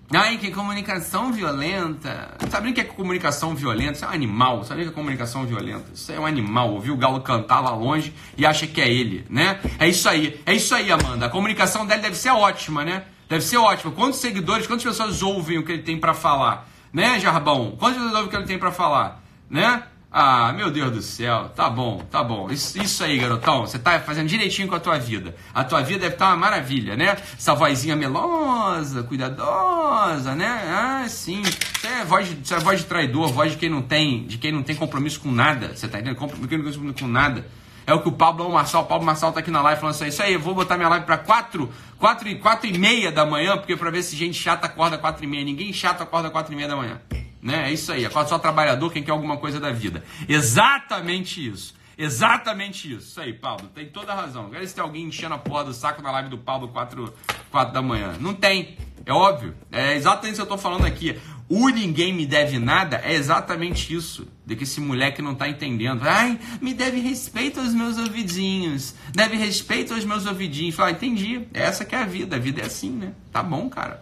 [0.09, 2.38] Ai, que comunicação violenta.
[2.49, 3.91] Sabe o que é comunicação violenta?
[3.91, 4.63] Isso é um animal.
[4.63, 5.83] Sabe o que é comunicação violenta?
[5.93, 6.71] Isso é um animal.
[6.71, 9.59] Ouviu o galo cantar lá longe e acha que é ele, né?
[9.77, 10.41] É isso aí.
[10.45, 11.25] É isso aí, Amanda.
[11.25, 13.03] A comunicação dele deve ser ótima, né?
[13.27, 13.91] Deve ser ótima.
[13.91, 16.69] Quantos seguidores, quantas pessoas ouvem o que ele tem para falar?
[16.93, 17.75] Né, Jarbão?
[17.77, 19.21] Quantas pessoas ouvem o que ele tem para falar?
[19.49, 19.83] Né?
[20.15, 22.52] Ah, meu Deus do céu, tá bom, tá bom.
[22.52, 25.36] Isso, isso aí, garotão, você tá fazendo direitinho com a tua vida.
[25.52, 27.17] A tua vida deve estar tá uma maravilha, né?
[27.36, 30.45] Essa vozinha melosa, cuidadosa, né?
[30.69, 31.41] Ah, sim.
[31.41, 34.52] Isso é voz de, é voz de traidor, voz de quem não tem, de quem
[34.52, 35.76] não tem compromisso com nada.
[35.76, 36.15] Você tá entendendo?
[36.15, 37.47] Compromisso, quem não tem compromisso com nada.
[37.88, 40.08] É o que o Pablo Marçal, o Pablo Marçal tá aqui na live falando assim,
[40.08, 43.26] isso aí, eu vou botar minha live para 4, 4, e, 4 e meia da
[43.26, 45.43] manhã, porque para ver se gente chata acorda 4 e meia.
[45.43, 47.02] Ninguém chato acorda 4 e meia da manhã.
[47.43, 47.69] Né?
[47.69, 48.06] É isso aí.
[48.06, 50.01] Acorda só trabalhador quem quer alguma coisa da vida.
[50.29, 51.75] Exatamente isso.
[51.97, 53.10] Exatamente isso.
[53.10, 53.67] Isso aí, Paulo.
[53.75, 54.45] Tem toda a razão.
[54.45, 57.13] Agora se tem alguém enchendo a porra do saco na live do Paulo 4,
[57.51, 58.15] 4 da manhã.
[58.19, 58.77] Não tem.
[59.06, 59.53] É óbvio.
[59.69, 61.19] É exatamente isso que eu tô falando aqui.
[61.49, 64.25] O ninguém me deve nada é exatamente isso.
[64.45, 66.03] De que esse moleque não tá entendendo.
[66.03, 68.95] Ai, me deve respeito aos meus ouvidinhos.
[69.13, 70.75] Deve respeito aos meus ouvidinhos.
[70.75, 71.45] Fala, entendi.
[71.53, 72.38] Essa que é a vida.
[72.38, 73.13] A vida é assim, né?
[73.34, 74.01] Tá bom, cara.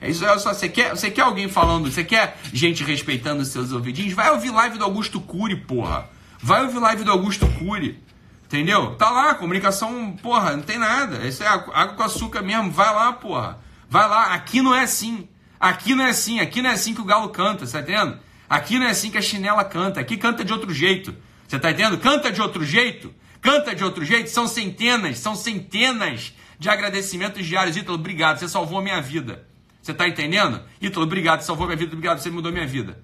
[0.00, 3.72] É isso é só, você quer, você quer alguém falando, você quer gente respeitando seus
[3.72, 4.12] ouvidinhos?
[4.12, 6.08] Vai ouvir live do Augusto Cury, porra.
[6.40, 8.00] Vai ouvir live do Augusto Cury.
[8.44, 8.94] Entendeu?
[8.94, 11.26] Tá lá, comunicação, porra, não tem nada.
[11.26, 12.70] Isso é água com açúcar mesmo.
[12.70, 13.58] Vai lá, porra.
[13.90, 14.32] Vai lá.
[14.32, 15.28] Aqui não é assim.
[15.60, 16.40] Aqui não é assim.
[16.40, 18.18] Aqui não é assim que o galo canta, tá entendendo?
[18.48, 20.00] Aqui não é assim que a chinela canta.
[20.00, 21.14] Aqui canta de outro jeito.
[21.46, 21.98] Você tá entendendo?
[21.98, 23.12] Canta de outro jeito.
[23.42, 24.30] Canta de outro jeito.
[24.30, 27.76] São centenas, são centenas de agradecimentos diários.
[27.76, 28.38] Ítalo, obrigado.
[28.38, 29.47] Você salvou a minha vida.
[29.82, 30.62] Você está entendendo?
[30.80, 33.02] Ítalo, obrigado, salvou minha vida, obrigado, você mudou minha vida.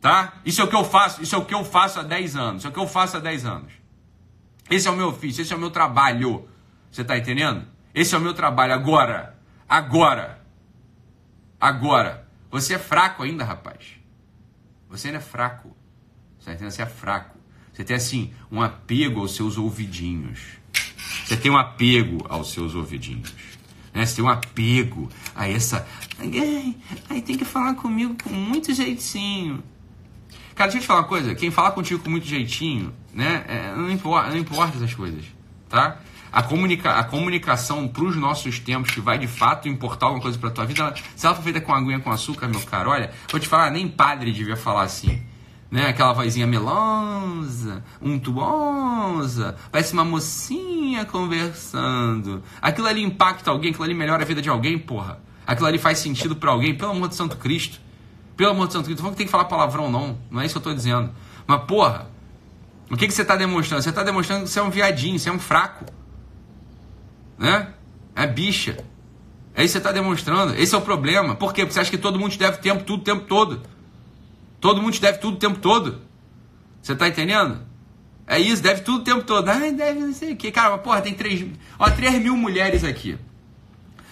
[0.00, 0.34] Tá?
[0.44, 2.56] Isso é o que eu faço, isso é o que eu faço há 10 anos.
[2.58, 3.72] Isso é o que eu faço há 10 anos.
[4.70, 6.48] Esse é o meu ofício, esse é o meu trabalho.
[6.90, 7.66] Você está entendendo?
[7.94, 9.38] Esse é o meu trabalho agora.
[9.68, 10.42] Agora.
[11.60, 12.28] Agora.
[12.50, 13.96] Você é fraco ainda, rapaz.
[14.88, 15.74] Você ainda é fraco.
[16.38, 16.72] Você tá entendendo?
[16.72, 17.38] Você é fraco.
[17.72, 20.58] Você tem assim um apego aos seus ouvidinhos.
[21.24, 23.32] Você tem um apego aos seus ouvidinhos.
[23.94, 24.06] Né?
[24.06, 25.86] Você tem um apego a essa.
[27.08, 29.62] Aí tem que falar comigo com muito jeitinho.
[30.54, 31.34] Cara, deixa eu te falar uma coisa.
[31.34, 33.44] Quem fala contigo com muito jeitinho, né?
[33.48, 35.24] É, não, importa, não importa essas coisas,
[35.68, 35.98] tá?
[36.30, 40.38] A, comunica, a comunicação para os nossos tempos, que vai de fato importar alguma coisa
[40.38, 43.12] para tua vida, ela, se ela for feita com aguinha com açúcar, meu caro, olha,
[43.30, 45.22] vou te falar, nem padre devia falar assim.
[45.72, 45.88] Né?
[45.88, 52.42] Aquela vozinha melosa, untuosa, parece uma mocinha conversando.
[52.60, 55.18] Aquilo ali impacta alguém, aquilo ali melhora a vida de alguém, porra.
[55.46, 57.80] Aquilo ali faz sentido para alguém, pelo amor de Santo Cristo.
[58.36, 60.58] Pelo amor de Santo Cristo, não tem que falar palavrão não, não é isso que
[60.58, 61.10] eu tô dizendo.
[61.46, 62.06] Mas porra,
[62.90, 63.82] o que, que você está demonstrando?
[63.82, 65.86] Você está demonstrando que você é um viadinho, você é um fraco.
[67.38, 67.68] Né?
[68.14, 68.76] É bicha.
[69.54, 70.54] É isso que você está demonstrando.
[70.54, 71.34] Esse é o problema.
[71.34, 71.62] Por quê?
[71.62, 73.62] Porque você acha que todo mundo te deve tempo, tudo o tempo todo.
[74.62, 76.02] Todo mundo te deve tudo o tempo todo.
[76.80, 77.66] Você está entendendo?
[78.28, 79.48] É isso, deve tudo o tempo todo.
[79.48, 80.52] Ai, deve não sei o quê.
[80.52, 81.46] Cara, mas, porra, tem 3,
[81.76, 83.18] ó, 3 mil mulheres aqui.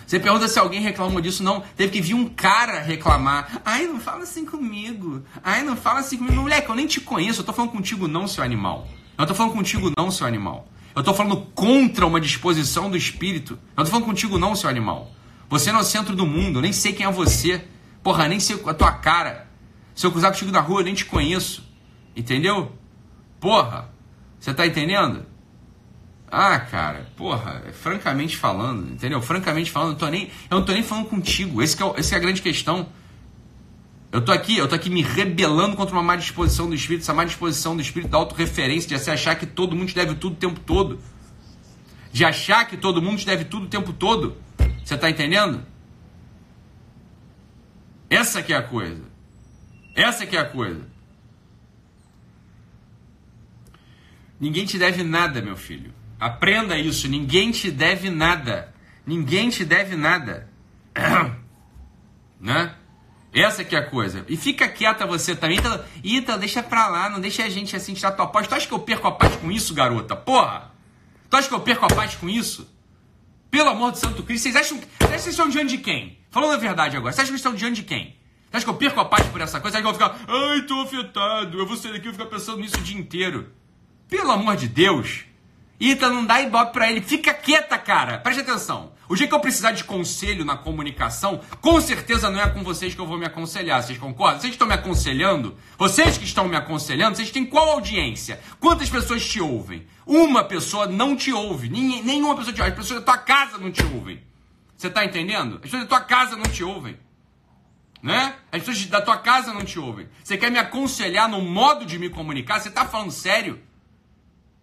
[0.04, 1.62] Você pergunta se alguém reclamou disso, não.
[1.76, 3.62] Teve que vir um cara reclamar.
[3.64, 5.22] Ai, não fala assim comigo.
[5.40, 6.34] Ai, não fala assim comigo.
[6.42, 7.42] Moleque, eu nem te conheço.
[7.42, 8.88] Eu tô falando contigo não, seu animal.
[9.16, 10.66] Eu tô falando contigo não, seu animal.
[10.96, 13.56] Eu tô falando contra uma disposição do espírito.
[13.76, 15.12] Eu tô falando contigo não, seu animal.
[15.48, 16.58] Você não é o centro do mundo.
[16.58, 17.64] Eu nem sei quem é você.
[18.02, 19.49] Porra, nem sei a tua cara.
[19.94, 21.68] Se eu cruzar contigo na rua, eu nem te conheço.
[22.14, 22.72] Entendeu?
[23.38, 23.90] Porra,
[24.38, 25.26] você tá entendendo?
[26.30, 29.20] Ah, cara, porra, francamente falando, entendeu?
[29.20, 31.60] Francamente falando, eu, tô nem, eu não tô nem falando contigo.
[31.60, 32.88] Esse é, esse é a grande questão.
[34.12, 37.14] Eu tô aqui, eu tô aqui me rebelando contra uma má disposição do espírito, essa
[37.14, 40.34] má disposição do espírito da autorreferência, de você achar que todo mundo te deve tudo
[40.34, 41.00] o tempo todo.
[42.12, 44.36] De achar que todo mundo te deve tudo o tempo todo.
[44.84, 45.64] Você tá entendendo?
[48.08, 49.09] Essa que é a coisa.
[49.94, 50.86] Essa que é a coisa.
[54.40, 55.92] Ninguém te deve nada, meu filho.
[56.18, 57.08] Aprenda isso.
[57.08, 58.74] Ninguém te deve nada.
[59.06, 60.48] Ninguém te deve nada.
[62.40, 62.74] né?
[63.32, 64.24] Essa que é a coisa.
[64.28, 65.58] E fica quieta você também.
[65.58, 67.08] Ítalo, Ítalo, deixa pra lá.
[67.10, 68.48] Não deixa a gente assim tirar tua paz.
[68.48, 70.16] Tu acha que eu perco a paz com isso, garota?
[70.16, 70.72] Porra!
[71.28, 72.68] Tu acha que eu perco a paz com isso?
[73.50, 74.44] Pelo amor de Santo Cristo.
[74.44, 76.18] Vocês acham, vocês acham que estão diante de quem?
[76.30, 77.12] Falando a verdade agora.
[77.12, 78.19] Vocês acham que estão diante de quem?
[78.50, 79.78] Você acha que eu perco a paz por essa coisa?
[79.78, 82.26] Você acha que eu vou ficar, ai, tô afetado, eu vou sair daqui e ficar
[82.26, 83.52] pensando nisso o dia inteiro?
[84.08, 85.24] Pelo amor de Deus.
[85.78, 87.00] Ita, não dá ibope pra ele.
[87.00, 88.18] Fica quieta, cara.
[88.18, 88.92] Preste atenção.
[89.08, 92.92] O dia que eu precisar de conselho na comunicação, com certeza não é com vocês
[92.92, 93.82] que eu vou me aconselhar.
[93.82, 94.40] Vocês concordam?
[94.40, 95.56] Vocês estão me aconselhando?
[95.78, 98.40] Vocês que estão me aconselhando, vocês têm qual audiência?
[98.58, 99.86] Quantas pessoas te ouvem?
[100.04, 101.68] Uma pessoa não te ouve.
[101.68, 102.72] Nenhuma pessoa te ouve.
[102.72, 104.20] As pessoas da tua casa não te ouvem.
[104.76, 105.54] Você tá entendendo?
[105.54, 106.98] As pessoas da tua casa não te ouvem.
[108.02, 108.34] Né?
[108.50, 110.08] As pessoas da tua casa não te ouvem.
[110.24, 112.58] Você quer me aconselhar no modo de me comunicar?
[112.58, 113.60] Você tá falando sério?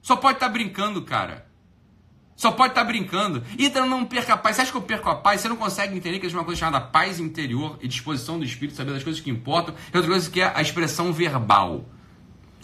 [0.01, 1.47] Só pode estar tá brincando, cara.
[2.35, 3.43] Só pode estar tá brincando.
[3.57, 4.55] Então não perca a paz.
[4.55, 5.41] Você acha que eu perco a paz?
[5.41, 8.75] Você não consegue entender que existe uma coisa chamada paz interior e disposição do espírito,
[8.75, 11.85] saber das coisas que importam, e outra coisa que é a expressão verbal.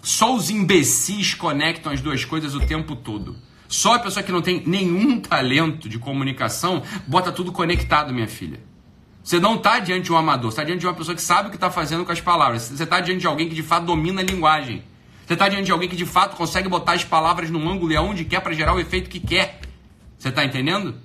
[0.02, 3.36] Só os imbecis conectam as duas coisas o tempo todo.
[3.68, 8.60] Só a pessoa que não tem nenhum talento de comunicação bota tudo conectado, minha filha.
[9.24, 11.50] Você não está diante de um amador, está diante de uma pessoa que sabe o
[11.50, 12.64] que está fazendo com as palavras.
[12.64, 14.84] Você está diante de alguém que de fato domina a linguagem.
[15.26, 17.96] Você está diante de alguém que de fato consegue botar as palavras num ângulo e
[17.96, 19.62] aonde quer para gerar o efeito que quer.
[20.20, 20.96] Você está entendendo?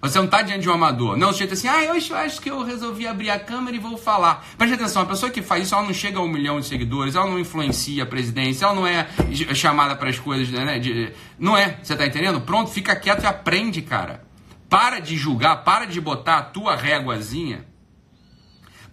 [0.00, 1.16] Você não está diante de um amador.
[1.16, 4.46] Não, você assim, ah, eu acho que eu resolvi abrir a câmera e vou falar.
[4.56, 7.14] Preste atenção, a pessoa que faz isso, ela não chega a um milhão de seguidores,
[7.14, 9.06] ela não influencia a presidência, ela não é
[9.54, 10.78] chamada para as coisas, né?
[10.78, 12.40] De, não é, você está entendendo?
[12.40, 14.25] Pronto, fica quieto e aprende, cara.
[14.68, 17.66] Para de julgar, para de botar a tua réguazinha.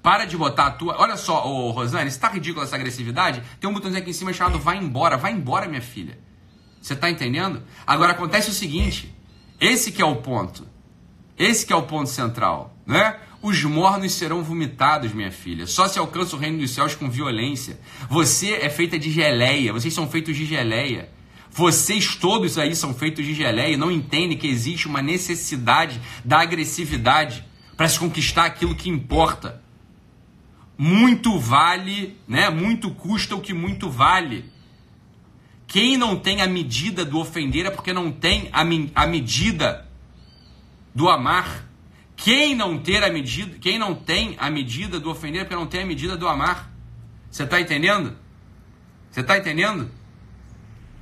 [0.02, 1.00] Para de botar a tua.
[1.00, 3.42] Olha só, ô Rosane, está ridícula essa agressividade?
[3.60, 5.18] Tem um botãozinho aqui em cima chamado vai embora.
[5.18, 6.20] Vai embora, minha filha.
[6.82, 7.64] Você está entendendo?
[7.88, 9.16] Agora acontece o seguinte:
[9.60, 10.68] esse que é o ponto.
[11.38, 13.18] Esse que é o ponto central, né?
[13.42, 15.66] Os mornos serão vomitados, minha filha.
[15.66, 17.80] Só se alcança o reino dos céus com violência.
[18.10, 19.74] Você é feita de geleia.
[19.74, 21.10] Vocês são feitos de geleia.
[21.56, 26.40] Vocês todos aí são feitos de geleia e não entendem que existe uma necessidade da
[26.40, 27.46] agressividade
[27.78, 29.62] para se conquistar aquilo que importa.
[30.76, 32.50] Muito vale, né?
[32.50, 34.52] Muito custa o que muito vale.
[35.68, 38.62] Quem não tem a medida do ofender é porque não tem a,
[38.96, 39.88] a medida
[40.94, 41.70] do amar.
[42.16, 45.68] Quem não ter a medida, quem não tem a medida do ofender é porque não
[45.68, 46.72] tem a medida do amar.
[47.30, 48.18] Você está entendendo?
[49.12, 49.92] Você está entendendo?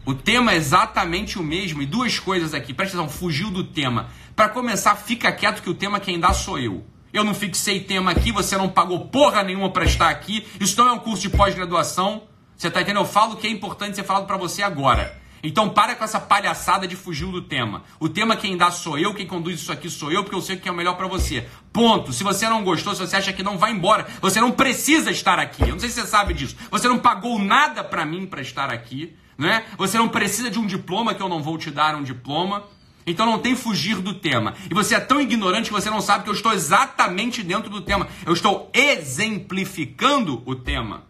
[0.04, 1.82] O tema é exatamente o mesmo.
[1.82, 4.10] E duas coisas aqui, presta atenção, fugiu do tema.
[4.36, 6.84] Para começar, fica quieto que o tema quem dá sou eu.
[7.14, 10.48] Eu não fixei tema aqui, você não pagou porra nenhuma para estar aqui.
[10.60, 12.24] Isso não é um curso de pós-graduação.
[12.58, 13.02] Você tá entendendo?
[13.02, 15.20] Eu falo o que é importante ser falado para você agora.
[15.44, 17.84] Então para com essa palhaçada de fugir do tema.
[18.00, 20.56] O tema quem dá sou eu, quem conduz isso aqui sou eu, porque eu sei
[20.56, 21.48] o que é o melhor para você.
[21.74, 22.14] Ponto.
[22.14, 25.38] Se você não gostou, se você acha que não vai embora, você não precisa estar
[25.38, 25.64] aqui.
[25.64, 26.56] Eu não sei se você sabe disso.
[26.70, 29.16] Você não pagou nada para mim para estar aqui.
[29.38, 29.66] Né?
[29.78, 32.64] Você não precisa de um diploma que eu não vou te dar um diploma.
[33.06, 34.54] Então não tem fugir do tema.
[34.70, 37.82] E você é tão ignorante que você não sabe que eu estou exatamente dentro do
[37.82, 38.08] tema.
[38.26, 41.04] Eu estou exemplificando o tema.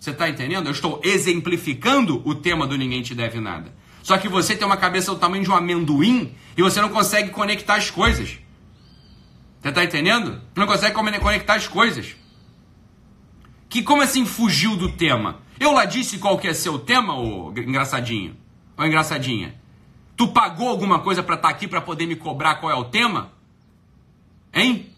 [0.00, 0.66] Você está entendendo?
[0.66, 3.74] Eu estou exemplificando o tema do Ninguém Te Deve Nada.
[4.02, 7.30] Só que você tem uma cabeça do tamanho de um amendoim e você não consegue
[7.30, 8.38] conectar as coisas.
[9.60, 10.40] Você está entendendo?
[10.54, 12.14] Não consegue conectar as coisas.
[13.68, 15.40] Que como assim fugiu do tema?
[15.58, 18.36] Eu lá disse qual que é seu tema, ô engraçadinho?
[18.76, 19.54] Ô engraçadinha?
[20.16, 22.84] Tu pagou alguma coisa para estar tá aqui para poder me cobrar qual é o
[22.84, 23.32] tema?
[24.52, 24.90] Hein?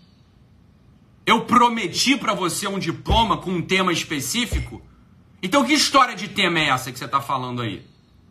[1.26, 4.80] Eu prometi para você um diploma com um tema específico?
[5.42, 7.84] Então que história de tema é essa que você está falando aí,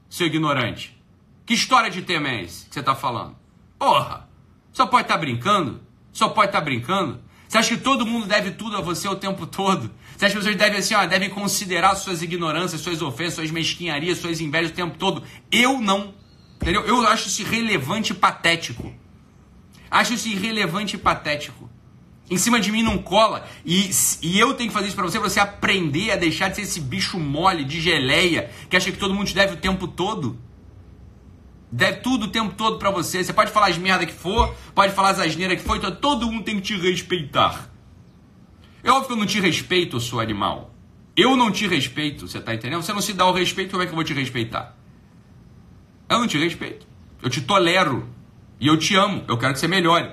[0.10, 0.98] seu ignorante?
[1.46, 3.36] Que história de tema é esse que você está falando?
[3.80, 4.28] Porra!
[4.74, 5.82] Só pode estar tá brincando?
[6.12, 7.22] Só pode estar tá brincando?
[7.48, 9.90] Você acha que todo mundo deve tudo a você o tempo todo?
[10.18, 14.42] Que as pessoas devem, assim, ó, devem considerar suas ignorâncias, suas ofensas, suas mesquinharias, suas
[14.42, 15.24] invejas o tempo todo?
[15.52, 16.14] Eu não.
[16.60, 16.84] Entendeu?
[16.86, 18.92] Eu acho isso irrelevante e patético.
[19.92, 21.70] Acho isso irrelevante e patético.
[22.30, 23.48] Em cima de mim não cola.
[23.64, 23.90] E,
[24.22, 26.62] e eu tenho que fazer isso pra você, pra você aprender a deixar de ser
[26.64, 30.38] esse bicho mole de geleia que acha que todo mundo te deve o tempo todo.
[31.72, 33.24] Deve tudo o tempo todo pra você.
[33.24, 36.30] Você pode falar as merda que for, pode falar as asneiras que for, então todo
[36.30, 37.70] mundo tem que te respeitar.
[38.84, 40.74] É óbvio que eu não te respeito, seu animal.
[41.16, 42.82] Eu não te respeito, você tá entendendo?
[42.82, 44.78] Você não se dá o respeito, como é que eu vou te respeitar?
[46.10, 46.88] Eu não te respeito.
[47.22, 48.08] Eu te tolero.
[48.60, 49.24] E eu te amo.
[49.28, 50.12] Eu quero que você melhore.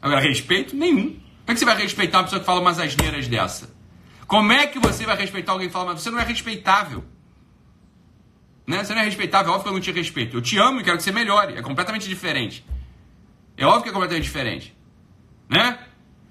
[0.00, 1.10] Agora, respeito nenhum.
[1.10, 3.74] Como é que você vai respeitar uma pessoa que fala umas asneiras dessa?
[4.26, 7.04] Como é que você vai respeitar alguém que fala, mas você não é respeitável?
[8.66, 8.82] Né?
[8.82, 10.36] Você não é respeitável, é óbvio que eu não te respeito.
[10.36, 11.54] Eu te amo e quero que você melhore.
[11.54, 12.64] É completamente diferente.
[13.56, 14.74] É óbvio que é completamente diferente.
[15.48, 15.78] Né?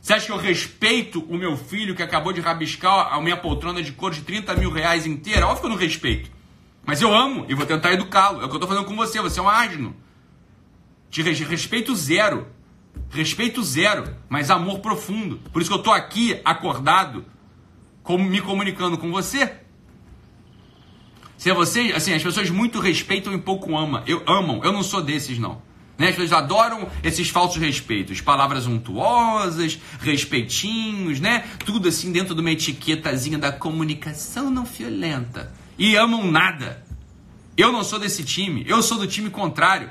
[0.03, 3.81] Você acha que eu respeito o meu filho que acabou de rabiscar a minha poltrona
[3.81, 5.47] de cor de 30 mil reais inteira?
[5.47, 6.29] Óbvio que eu não respeito.
[6.85, 8.41] Mas eu amo e vou tentar educá-lo.
[8.41, 9.21] É o que eu estou fazendo com você.
[9.21, 9.95] Você é um asno.
[11.09, 12.45] Te respeito zero.
[13.11, 15.39] Respeito zero, mas amor profundo.
[15.53, 17.23] Por isso que eu estou aqui acordado,
[18.03, 19.55] como me comunicando com você.
[21.37, 24.03] Se é você, assim, as pessoas muito respeitam e pouco amam.
[24.05, 24.59] Eu amam.
[24.65, 25.61] Eu não sou desses não.
[25.97, 26.09] Né?
[26.09, 31.45] As pessoas adoram esses falsos respeitos, palavras untuosas, respeitinhos, né?
[31.65, 35.53] Tudo assim dentro de uma etiquetazinha da comunicação não violenta.
[35.77, 36.83] E amam nada.
[37.55, 38.65] Eu não sou desse time.
[38.67, 39.89] Eu sou do time contrário.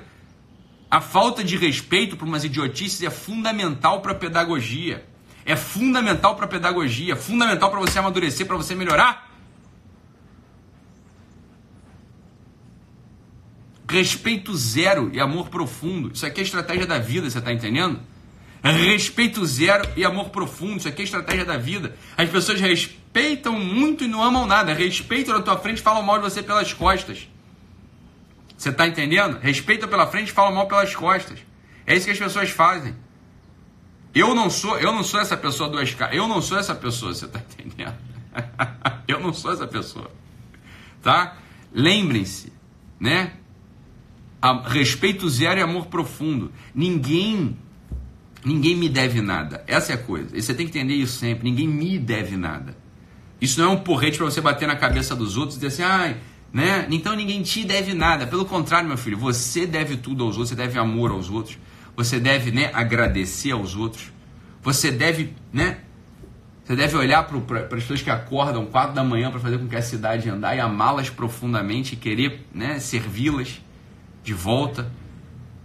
[0.91, 5.07] A falta de respeito por umas idiotices é fundamental para a pedagogia.
[5.45, 9.32] É fundamental para a pedagogia, fundamental para você amadurecer, para você melhorar.
[13.93, 16.11] Respeito zero e amor profundo.
[16.15, 18.01] Isso aqui é estratégia da vida, você está entendendo?
[18.65, 20.79] Respeito zero e amor profundo.
[20.79, 21.95] Isso aqui é estratégia da vida.
[22.17, 24.73] As pessoas respeitam muito e não amam nada.
[24.73, 27.29] Respeitam na tua frente falam mal de você pelas costas.
[28.57, 29.39] Você está entendendo?
[29.39, 31.41] Respeitam pela frente falam mal pelas costas.
[31.87, 32.97] É isso que as pessoas fazem.
[34.15, 36.01] Eu não sou, eu não sou essa pessoa do SK.
[36.13, 37.97] Eu não sou essa pessoa, você está entendendo?
[39.07, 40.11] eu não sou essa pessoa.
[41.03, 41.37] Tá?
[41.75, 42.51] Lembrem-se,
[42.99, 43.35] né?
[44.65, 46.51] Respeito zero e amor profundo.
[46.75, 47.57] Ninguém
[48.45, 49.63] ninguém me deve nada.
[49.67, 50.37] Essa é a coisa.
[50.37, 51.49] E você tem que entender isso sempre.
[51.49, 52.77] Ninguém me deve nada.
[53.41, 55.83] Isso não é um porrete para você bater na cabeça dos outros e dizer assim,
[55.83, 56.17] ai,
[56.53, 56.87] né?
[56.91, 58.27] Então ninguém te deve nada.
[58.27, 61.59] Pelo contrário, meu filho, você deve tudo aos outros, você deve amor aos outros,
[61.97, 64.13] você deve, né, agradecer aos outros.
[64.63, 65.79] Você deve, né?
[66.65, 69.75] Você deve olhar para as pessoas que acordam 4 da manhã para fazer com que
[69.75, 73.61] a cidade andar e amá-las profundamente e querer, né, servi-las
[74.23, 74.91] de volta.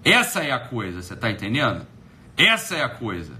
[0.03, 1.85] Essa é a coisa, você está entendendo?
[2.35, 3.33] Essa é a coisa.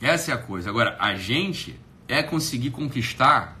[0.00, 0.68] Essa é a coisa.
[0.68, 3.60] Agora, a gente é conseguir conquistar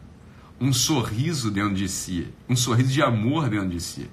[0.60, 4.10] um sorriso dentro de si, um sorriso de amor dentro de si.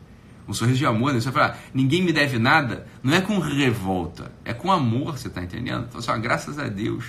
[0.47, 4.51] Um sorriso de amor, você fala, ninguém me deve nada, não é com revolta, é
[4.51, 5.85] com amor, você está entendendo?
[5.87, 7.05] Então, assim, graças a Deus,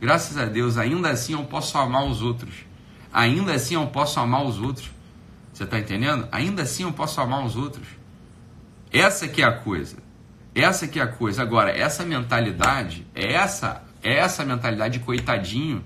[0.00, 2.54] graças a Deus, ainda assim eu posso amar os outros,
[3.12, 4.88] ainda assim eu posso amar os outros.
[5.56, 6.28] Você está entendendo?
[6.30, 7.88] Ainda assim eu posso amar os outros.
[8.92, 9.96] Essa que é a coisa.
[10.54, 11.40] Essa que é a coisa.
[11.40, 15.82] Agora, essa mentalidade, é essa, é essa mentalidade de coitadinho.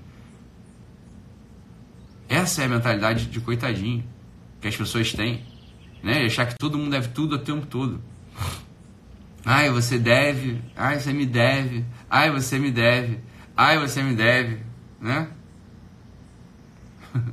[2.29, 4.05] Essa é a mentalidade de coitadinho
[4.61, 5.47] que as pessoas têm.
[6.03, 6.25] Né?
[6.27, 8.03] Achar que todo mundo deve tudo o tempo todo.
[9.45, 10.61] Ai, você deve.
[10.75, 11.85] Ai, você me deve.
[12.11, 13.21] Ai, você me deve.
[13.57, 14.65] Ai, você me deve.
[15.01, 15.29] Né?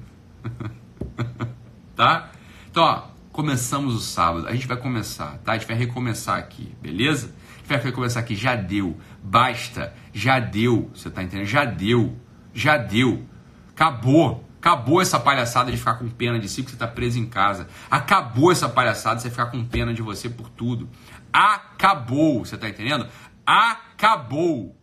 [1.95, 2.31] tá?
[2.77, 4.47] Então, ó, começamos o sábado.
[4.47, 5.53] A gente vai começar, tá?
[5.53, 7.33] A gente vai recomeçar aqui, beleza?
[7.55, 8.35] A gente vai recomeçar aqui.
[8.35, 8.95] Já deu.
[9.23, 9.95] Basta.
[10.13, 10.87] Já deu.
[10.93, 11.47] Você tá entendendo?
[11.47, 12.15] Já deu.
[12.53, 13.27] Já deu.
[13.71, 14.47] Acabou.
[14.59, 17.67] Acabou essa palhaçada de ficar com pena de si porque você tá preso em casa.
[17.89, 20.87] Acabou essa palhaçada de você ficar com pena de você por tudo.
[21.33, 22.45] Acabou.
[22.45, 23.07] Você tá entendendo?
[23.43, 24.79] Acabou.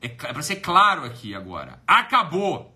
[0.00, 1.82] É, é para ser claro aqui agora.
[1.86, 2.74] Acabou.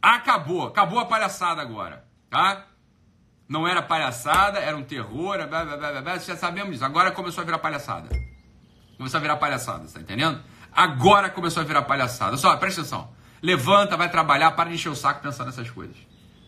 [0.00, 2.69] Acabou, acabou a palhaçada agora, tá?
[3.50, 6.84] Não era palhaçada, era um terror, blá, blá, blá, blá, já sabemos disso.
[6.84, 8.08] Agora começou a virar palhaçada.
[8.96, 10.40] Começou a virar palhaçada, tá entendendo?
[10.72, 12.36] Agora começou a virar palhaçada.
[12.36, 13.10] Só, presta atenção.
[13.42, 15.96] Levanta, vai trabalhar, para de encher o saco pensando nessas coisas.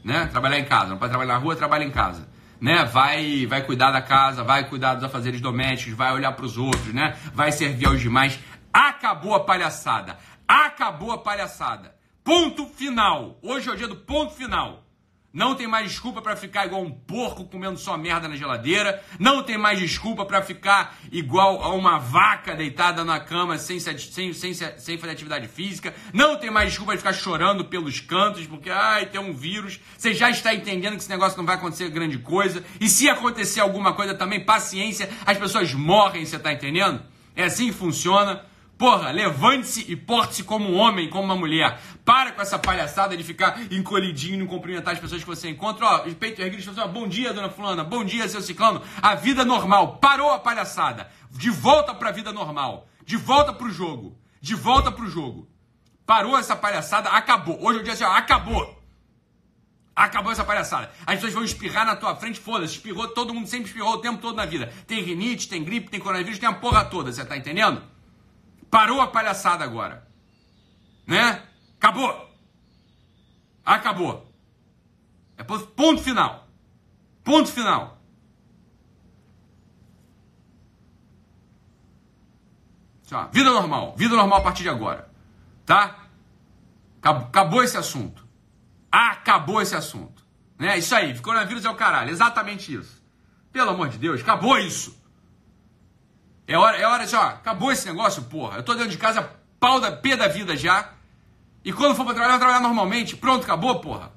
[0.05, 0.26] Né?
[0.26, 2.28] Trabalhar em casa, não pode trabalhar na rua, trabalha em casa.
[2.61, 2.84] Né?
[2.84, 6.94] Vai, vai cuidar da casa, vai cuidar dos afazeres domésticos, vai olhar para os outros,
[6.94, 7.18] né?
[7.34, 8.38] Vai servir aos demais.
[8.72, 10.16] Acabou a palhaçada.
[10.46, 11.96] Acabou a palhaçada.
[12.22, 13.40] Ponto final.
[13.42, 14.81] Hoje é o dia do ponto final.
[15.32, 19.02] Não tem mais desculpa para ficar igual um porco comendo só merda na geladeira.
[19.18, 24.34] Não tem mais desculpa para ficar igual a uma vaca deitada na cama sem, sem,
[24.34, 25.94] sem, sem fazer atividade física.
[26.12, 29.80] Não tem mais desculpa de ficar chorando pelos cantos porque, ai, tem um vírus.
[29.96, 32.62] Você já está entendendo que esse negócio não vai acontecer grande coisa.
[32.78, 37.02] E se acontecer alguma coisa também, paciência, as pessoas morrem, você está entendendo?
[37.34, 38.44] É assim que funciona.
[38.82, 41.80] Porra, levante-se e porte-se como um homem, como uma mulher.
[42.04, 45.86] Para com essa palhaçada de ficar encolhidinho e não cumprimentar as pessoas que você encontra.
[45.86, 48.82] Ó, peito erguido, assim, bom dia, dona fulana, bom dia, seu ciclano.
[49.00, 51.08] A vida normal, parou a palhaçada.
[51.30, 52.88] De volta para a vida normal.
[53.06, 54.18] De volta para o jogo.
[54.40, 55.48] De volta para o jogo.
[56.04, 57.64] Parou essa palhaçada, acabou.
[57.64, 58.82] Hoje é o dia assim, ó, acabou.
[59.94, 60.90] Acabou essa palhaçada.
[61.06, 62.74] As pessoas vão espirrar na tua frente, foda-se.
[62.74, 64.72] Espirrou, todo mundo sempre espirrou o tempo todo na vida.
[64.88, 67.91] Tem rinite, tem gripe, tem coronavírus, tem a porra toda, você tá entendendo?
[68.72, 70.08] Parou a palhaçada agora.
[71.06, 71.42] Né?
[71.76, 72.30] Acabou.
[73.62, 74.34] Acabou.
[75.36, 76.48] É ponto final.
[77.22, 78.00] Ponto final.
[83.30, 83.94] Vida normal.
[83.94, 85.06] Vida normal a partir de agora.
[85.66, 86.06] Tá?
[87.02, 88.26] Acabou esse assunto.
[88.90, 90.24] Acabou esse assunto.
[90.58, 90.78] Né?
[90.78, 91.18] Isso aí.
[91.20, 92.10] Coronavírus é o caralho.
[92.10, 93.04] Exatamente isso.
[93.52, 94.98] Pelo amor de Deus, acabou isso.
[96.47, 98.59] É hora, é hora de, ó, acabou esse negócio, porra.
[98.59, 99.30] Eu tô dentro de casa,
[99.61, 100.93] pau da pé da vida já.
[101.64, 103.16] E quando for pra trabalhar, eu vou trabalhar normalmente.
[103.16, 104.12] Pronto, acabou, porra.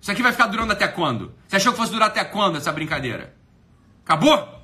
[0.00, 1.32] Isso aqui vai ficar durando até quando?
[1.46, 3.36] Você achou que fosse durar até quando essa brincadeira?
[4.04, 4.60] Acabou?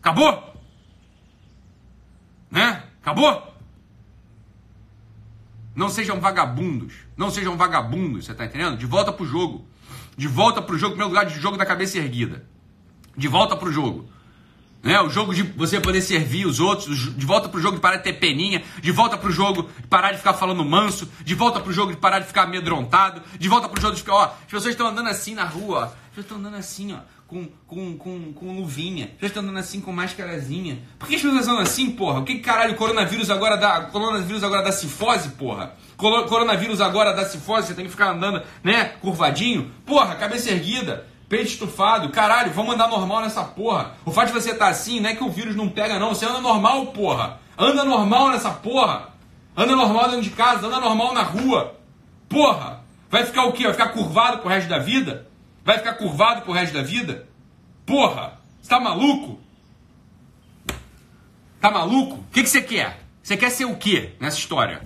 [0.00, 0.54] Acabou?
[2.50, 2.84] Né?
[3.02, 3.54] Acabou?
[5.74, 6.94] Não sejam vagabundos.
[7.16, 8.78] Não sejam vagabundos, você tá entendendo?
[8.78, 9.66] De volta pro jogo.
[10.16, 12.46] De volta pro jogo, primeiro lugar, de jogo da cabeça erguida.
[13.16, 14.08] De volta pro jogo.
[14.82, 15.00] Né?
[15.00, 18.04] O jogo de você poder servir os outros, de volta pro jogo de parar de
[18.04, 21.72] ter peninha, de volta pro jogo de parar de ficar falando manso, de volta pro
[21.72, 24.66] jogo de parar de ficar amedrontado, de volta pro jogo de ficar, ó, as pessoas
[24.66, 28.32] estão andando assim na rua, ó, as pessoas estão andando assim, ó, com, com, com,
[28.32, 30.78] com luvinha, as pessoas estão andando assim com máscarazinha.
[30.98, 32.20] Por que as pessoas andam assim, porra?
[32.20, 35.74] O que caralho, coronavírus agora dá, coronavírus agora dá cifose, porra?
[35.96, 39.72] Coronavírus agora dá cifose, você tem que ficar andando, né, curvadinho?
[39.84, 41.06] Porra, cabeça erguida.
[41.28, 43.92] Peito estufado, caralho, vamos andar normal nessa porra.
[44.04, 46.14] O fato de você estar tá assim não é que o vírus não pega, não.
[46.14, 47.38] Você anda normal, porra.
[47.58, 49.08] Anda normal nessa porra.
[49.54, 51.76] Anda normal dentro de casa, anda normal na rua.
[52.28, 52.82] Porra!
[53.10, 53.64] Vai ficar o quê?
[53.64, 55.26] Vai ficar curvado pro resto da vida?
[55.64, 57.28] Vai ficar curvado pro resto da vida?
[57.84, 58.38] Porra!
[58.62, 59.38] Você tá maluco?
[61.60, 62.16] Tá maluco?
[62.16, 63.02] O que, que você quer?
[63.22, 64.80] Você quer ser o quê nessa história?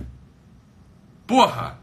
[1.25, 1.82] Porra!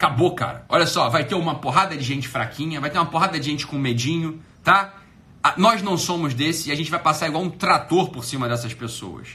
[0.00, 0.64] Acabou, cara.
[0.66, 3.66] Olha só, vai ter uma porrada de gente fraquinha, vai ter uma porrada de gente
[3.66, 4.94] com medinho, tá?
[5.58, 8.72] Nós não somos desse e a gente vai passar igual um trator por cima dessas
[8.72, 9.28] pessoas.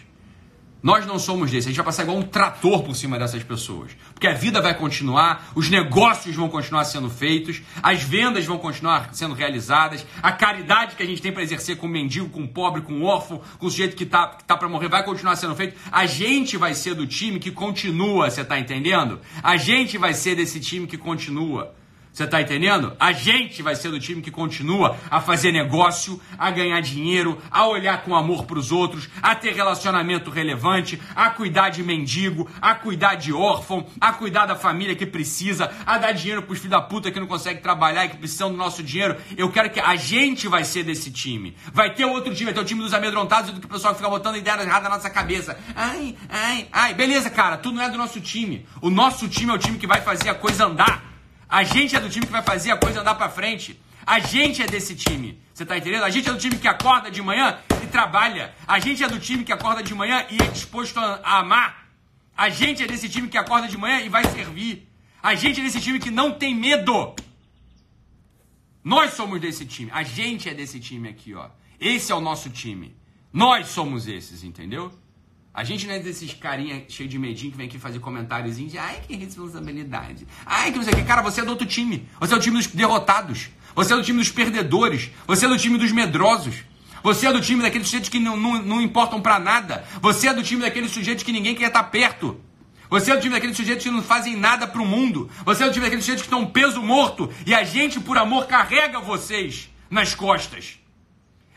[0.85, 3.93] Nós não somos desse, a gente vai passar igual um trator por cima dessas pessoas.
[4.13, 9.09] Porque a vida vai continuar, os negócios vão continuar sendo feitos, as vendas vão continuar
[9.11, 12.47] sendo realizadas, a caridade que a gente tem para exercer com o mendigo, com o
[12.47, 15.35] pobre, com o órfão, com o sujeito que está que tá para morrer, vai continuar
[15.37, 15.75] sendo feito.
[15.91, 19.19] A gente vai ser do time que continua, você está entendendo?
[19.41, 21.73] A gente vai ser desse time que continua.
[22.15, 22.95] Você tá entendendo?
[22.97, 27.67] A gente vai ser do time que continua a fazer negócio, a ganhar dinheiro, a
[27.67, 32.73] olhar com amor para os outros, a ter relacionamento relevante, a cuidar de mendigo, a
[32.73, 36.81] cuidar de órfão, a cuidar da família que precisa, a dar dinheiro pros filhos da
[36.81, 39.17] puta que não conseguem trabalhar e que precisam do nosso dinheiro.
[39.35, 41.53] Eu quero que a gente vai ser desse time.
[41.73, 44.09] Vai ter outro time, vai ter o time dos amedrontados do que o pessoal fica
[44.09, 45.59] botando ideia errada na nossa cabeça.
[45.75, 46.93] Ai, ai, ai.
[46.93, 48.65] Beleza, cara, tu não é do nosso time.
[48.81, 51.14] O nosso time é o time que vai fazer a coisa andar.
[51.49, 53.79] A gente é do time que vai fazer a coisa andar para frente.
[54.05, 55.39] A gente é desse time.
[55.53, 56.03] Você tá entendendo?
[56.03, 58.53] A gente é do time que acorda de manhã e trabalha.
[58.67, 61.87] A gente é do time que acorda de manhã e é disposto a, a amar.
[62.37, 64.87] A gente é desse time que acorda de manhã e vai servir.
[65.23, 67.15] A gente é desse time que não tem medo.
[68.83, 69.89] Nós somos desse time.
[69.91, 71.49] A gente é desse time aqui, ó.
[71.79, 72.95] Esse é o nosso time.
[73.33, 74.91] Nós somos esses, entendeu?
[75.55, 78.77] A gente não é desses carinha cheio de medinho que vem aqui fazer comentários de
[78.77, 80.27] ai, que responsabilidade.
[80.45, 81.03] Ai, que não sei o que.
[81.03, 82.05] Cara, você é do outro time.
[82.19, 83.47] Você é do time dos derrotados.
[83.73, 85.11] Você é do time dos perdedores.
[85.25, 86.55] Você é do time dos medrosos.
[87.01, 89.85] Você é do time daqueles sujeitos que não, não, não importam para nada.
[90.01, 92.37] Você é do time daqueles sujeitos que ninguém quer estar perto.
[92.89, 95.29] Você é do time daqueles sujeitos que não fazem nada pro mundo.
[95.45, 97.31] Você é do time daqueles sujeitos que estão peso morto.
[97.45, 100.79] E a gente, por amor, carrega vocês nas costas.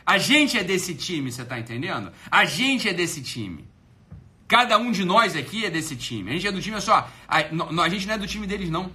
[0.07, 2.13] A gente é desse time, você tá entendendo?
[2.31, 3.67] A gente é desse time.
[4.49, 6.31] Cada um de nós aqui é desse time.
[6.31, 7.07] A gente é do time, só.
[7.29, 8.91] A, a, a gente não é do time deles, não.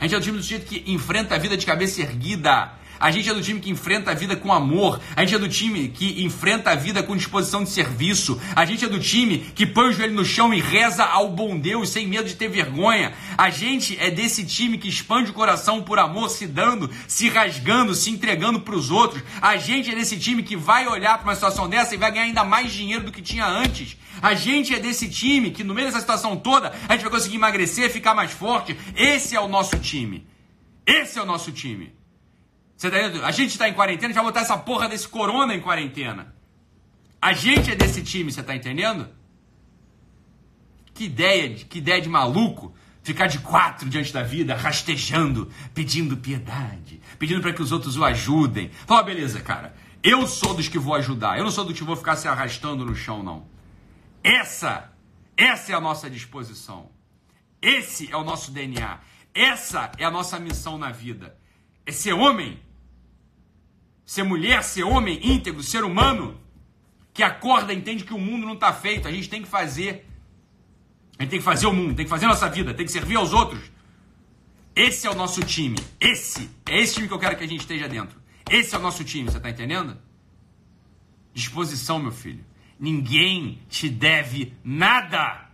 [0.00, 2.72] A gente é do time do sujeito que enfrenta a vida de cabeça erguida.
[3.02, 5.00] A gente é do time que enfrenta a vida com amor.
[5.16, 8.40] A gente é do time que enfrenta a vida com disposição de serviço.
[8.54, 11.58] A gente é do time que põe o joelho no chão e reza ao bom
[11.58, 13.12] Deus sem medo de ter vergonha.
[13.36, 17.92] A gente é desse time que expande o coração por amor, se dando, se rasgando,
[17.92, 19.20] se entregando para os outros.
[19.40, 22.26] A gente é desse time que vai olhar para uma situação dessa e vai ganhar
[22.26, 23.96] ainda mais dinheiro do que tinha antes.
[24.22, 27.34] A gente é desse time que no meio dessa situação toda a gente vai conseguir
[27.34, 28.78] emagrecer, ficar mais forte.
[28.94, 30.24] Esse é o nosso time.
[30.86, 32.00] Esse é o nosso time.
[32.82, 36.34] Você tá A gente está em quarentena, vai botar essa porra desse corona em quarentena.
[37.20, 39.08] A gente é desse time, você tá entendendo?
[40.92, 42.74] Que ideia, que ideia de maluco
[43.04, 48.04] ficar de quatro diante da vida, rastejando, pedindo piedade, pedindo para que os outros o
[48.04, 48.72] ajudem.
[48.84, 49.76] Fala, beleza, cara.
[50.02, 51.38] Eu sou dos que vou ajudar.
[51.38, 53.46] Eu não sou dos que vou ficar se arrastando no chão, não.
[54.24, 54.92] Essa,
[55.36, 56.90] essa é a nossa disposição.
[57.60, 58.98] Esse é o nosso DNA.
[59.32, 61.38] Essa é a nossa missão na vida.
[61.86, 62.60] É ser homem
[64.04, 66.40] ser mulher, ser homem íntegro, ser humano,
[67.12, 70.08] que acorda, entende que o mundo não está feito, a gente tem que fazer.
[71.18, 72.92] A gente tem que fazer o mundo, tem que fazer a nossa vida, tem que
[72.92, 73.70] servir aos outros.
[74.74, 75.76] Esse é o nosso time.
[76.00, 78.20] Esse é esse time que eu quero que a gente esteja dentro.
[78.50, 79.98] Esse é o nosso time, você está entendendo?
[81.34, 82.44] Disposição, meu filho.
[82.78, 85.50] Ninguém te deve nada.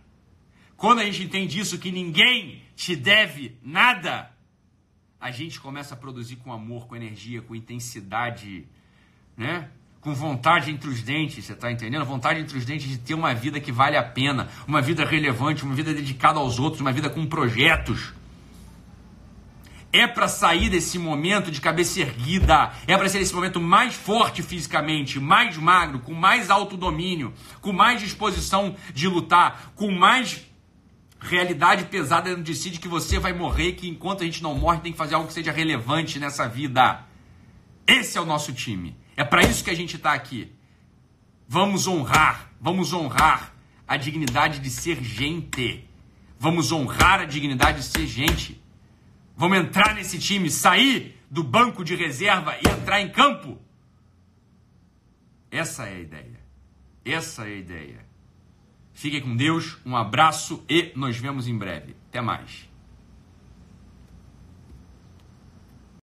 [0.75, 4.31] Quando a gente entende isso, que ninguém te deve nada,
[5.19, 8.65] a gente começa a produzir com amor, com energia, com intensidade,
[9.35, 9.69] né?
[9.99, 12.05] Com vontade entre os dentes, você está entendendo?
[12.05, 15.65] Vontade entre os dentes de ter uma vida que vale a pena, uma vida relevante,
[15.65, 18.13] uma vida dedicada aos outros, uma vida com projetos.
[19.91, 24.41] É para sair desse momento de cabeça erguida, é para ser esse momento mais forte
[24.41, 30.48] fisicamente, mais magro, com mais autodomínio, com mais disposição de lutar, com mais
[31.19, 34.55] realidade pesada dentro de si de que você vai morrer, que enquanto a gente não
[34.55, 37.05] morre tem que fazer algo que seja relevante nessa vida.
[37.85, 38.95] Esse é o nosso time.
[39.17, 40.51] É para isso que a gente está aqui.
[41.47, 43.53] Vamos honrar, vamos honrar
[43.87, 45.89] a dignidade de ser gente.
[46.39, 48.61] Vamos honrar a dignidade de ser gente.
[49.35, 53.57] Vamos entrar nesse time, sair do banco de reserva e entrar em campo.
[55.51, 56.39] Essa é a ideia.
[57.03, 58.08] Essa é a ideia.
[58.99, 61.95] Fiquem com Deus, um abraço e nos vemos em breve.
[62.09, 62.68] Até mais.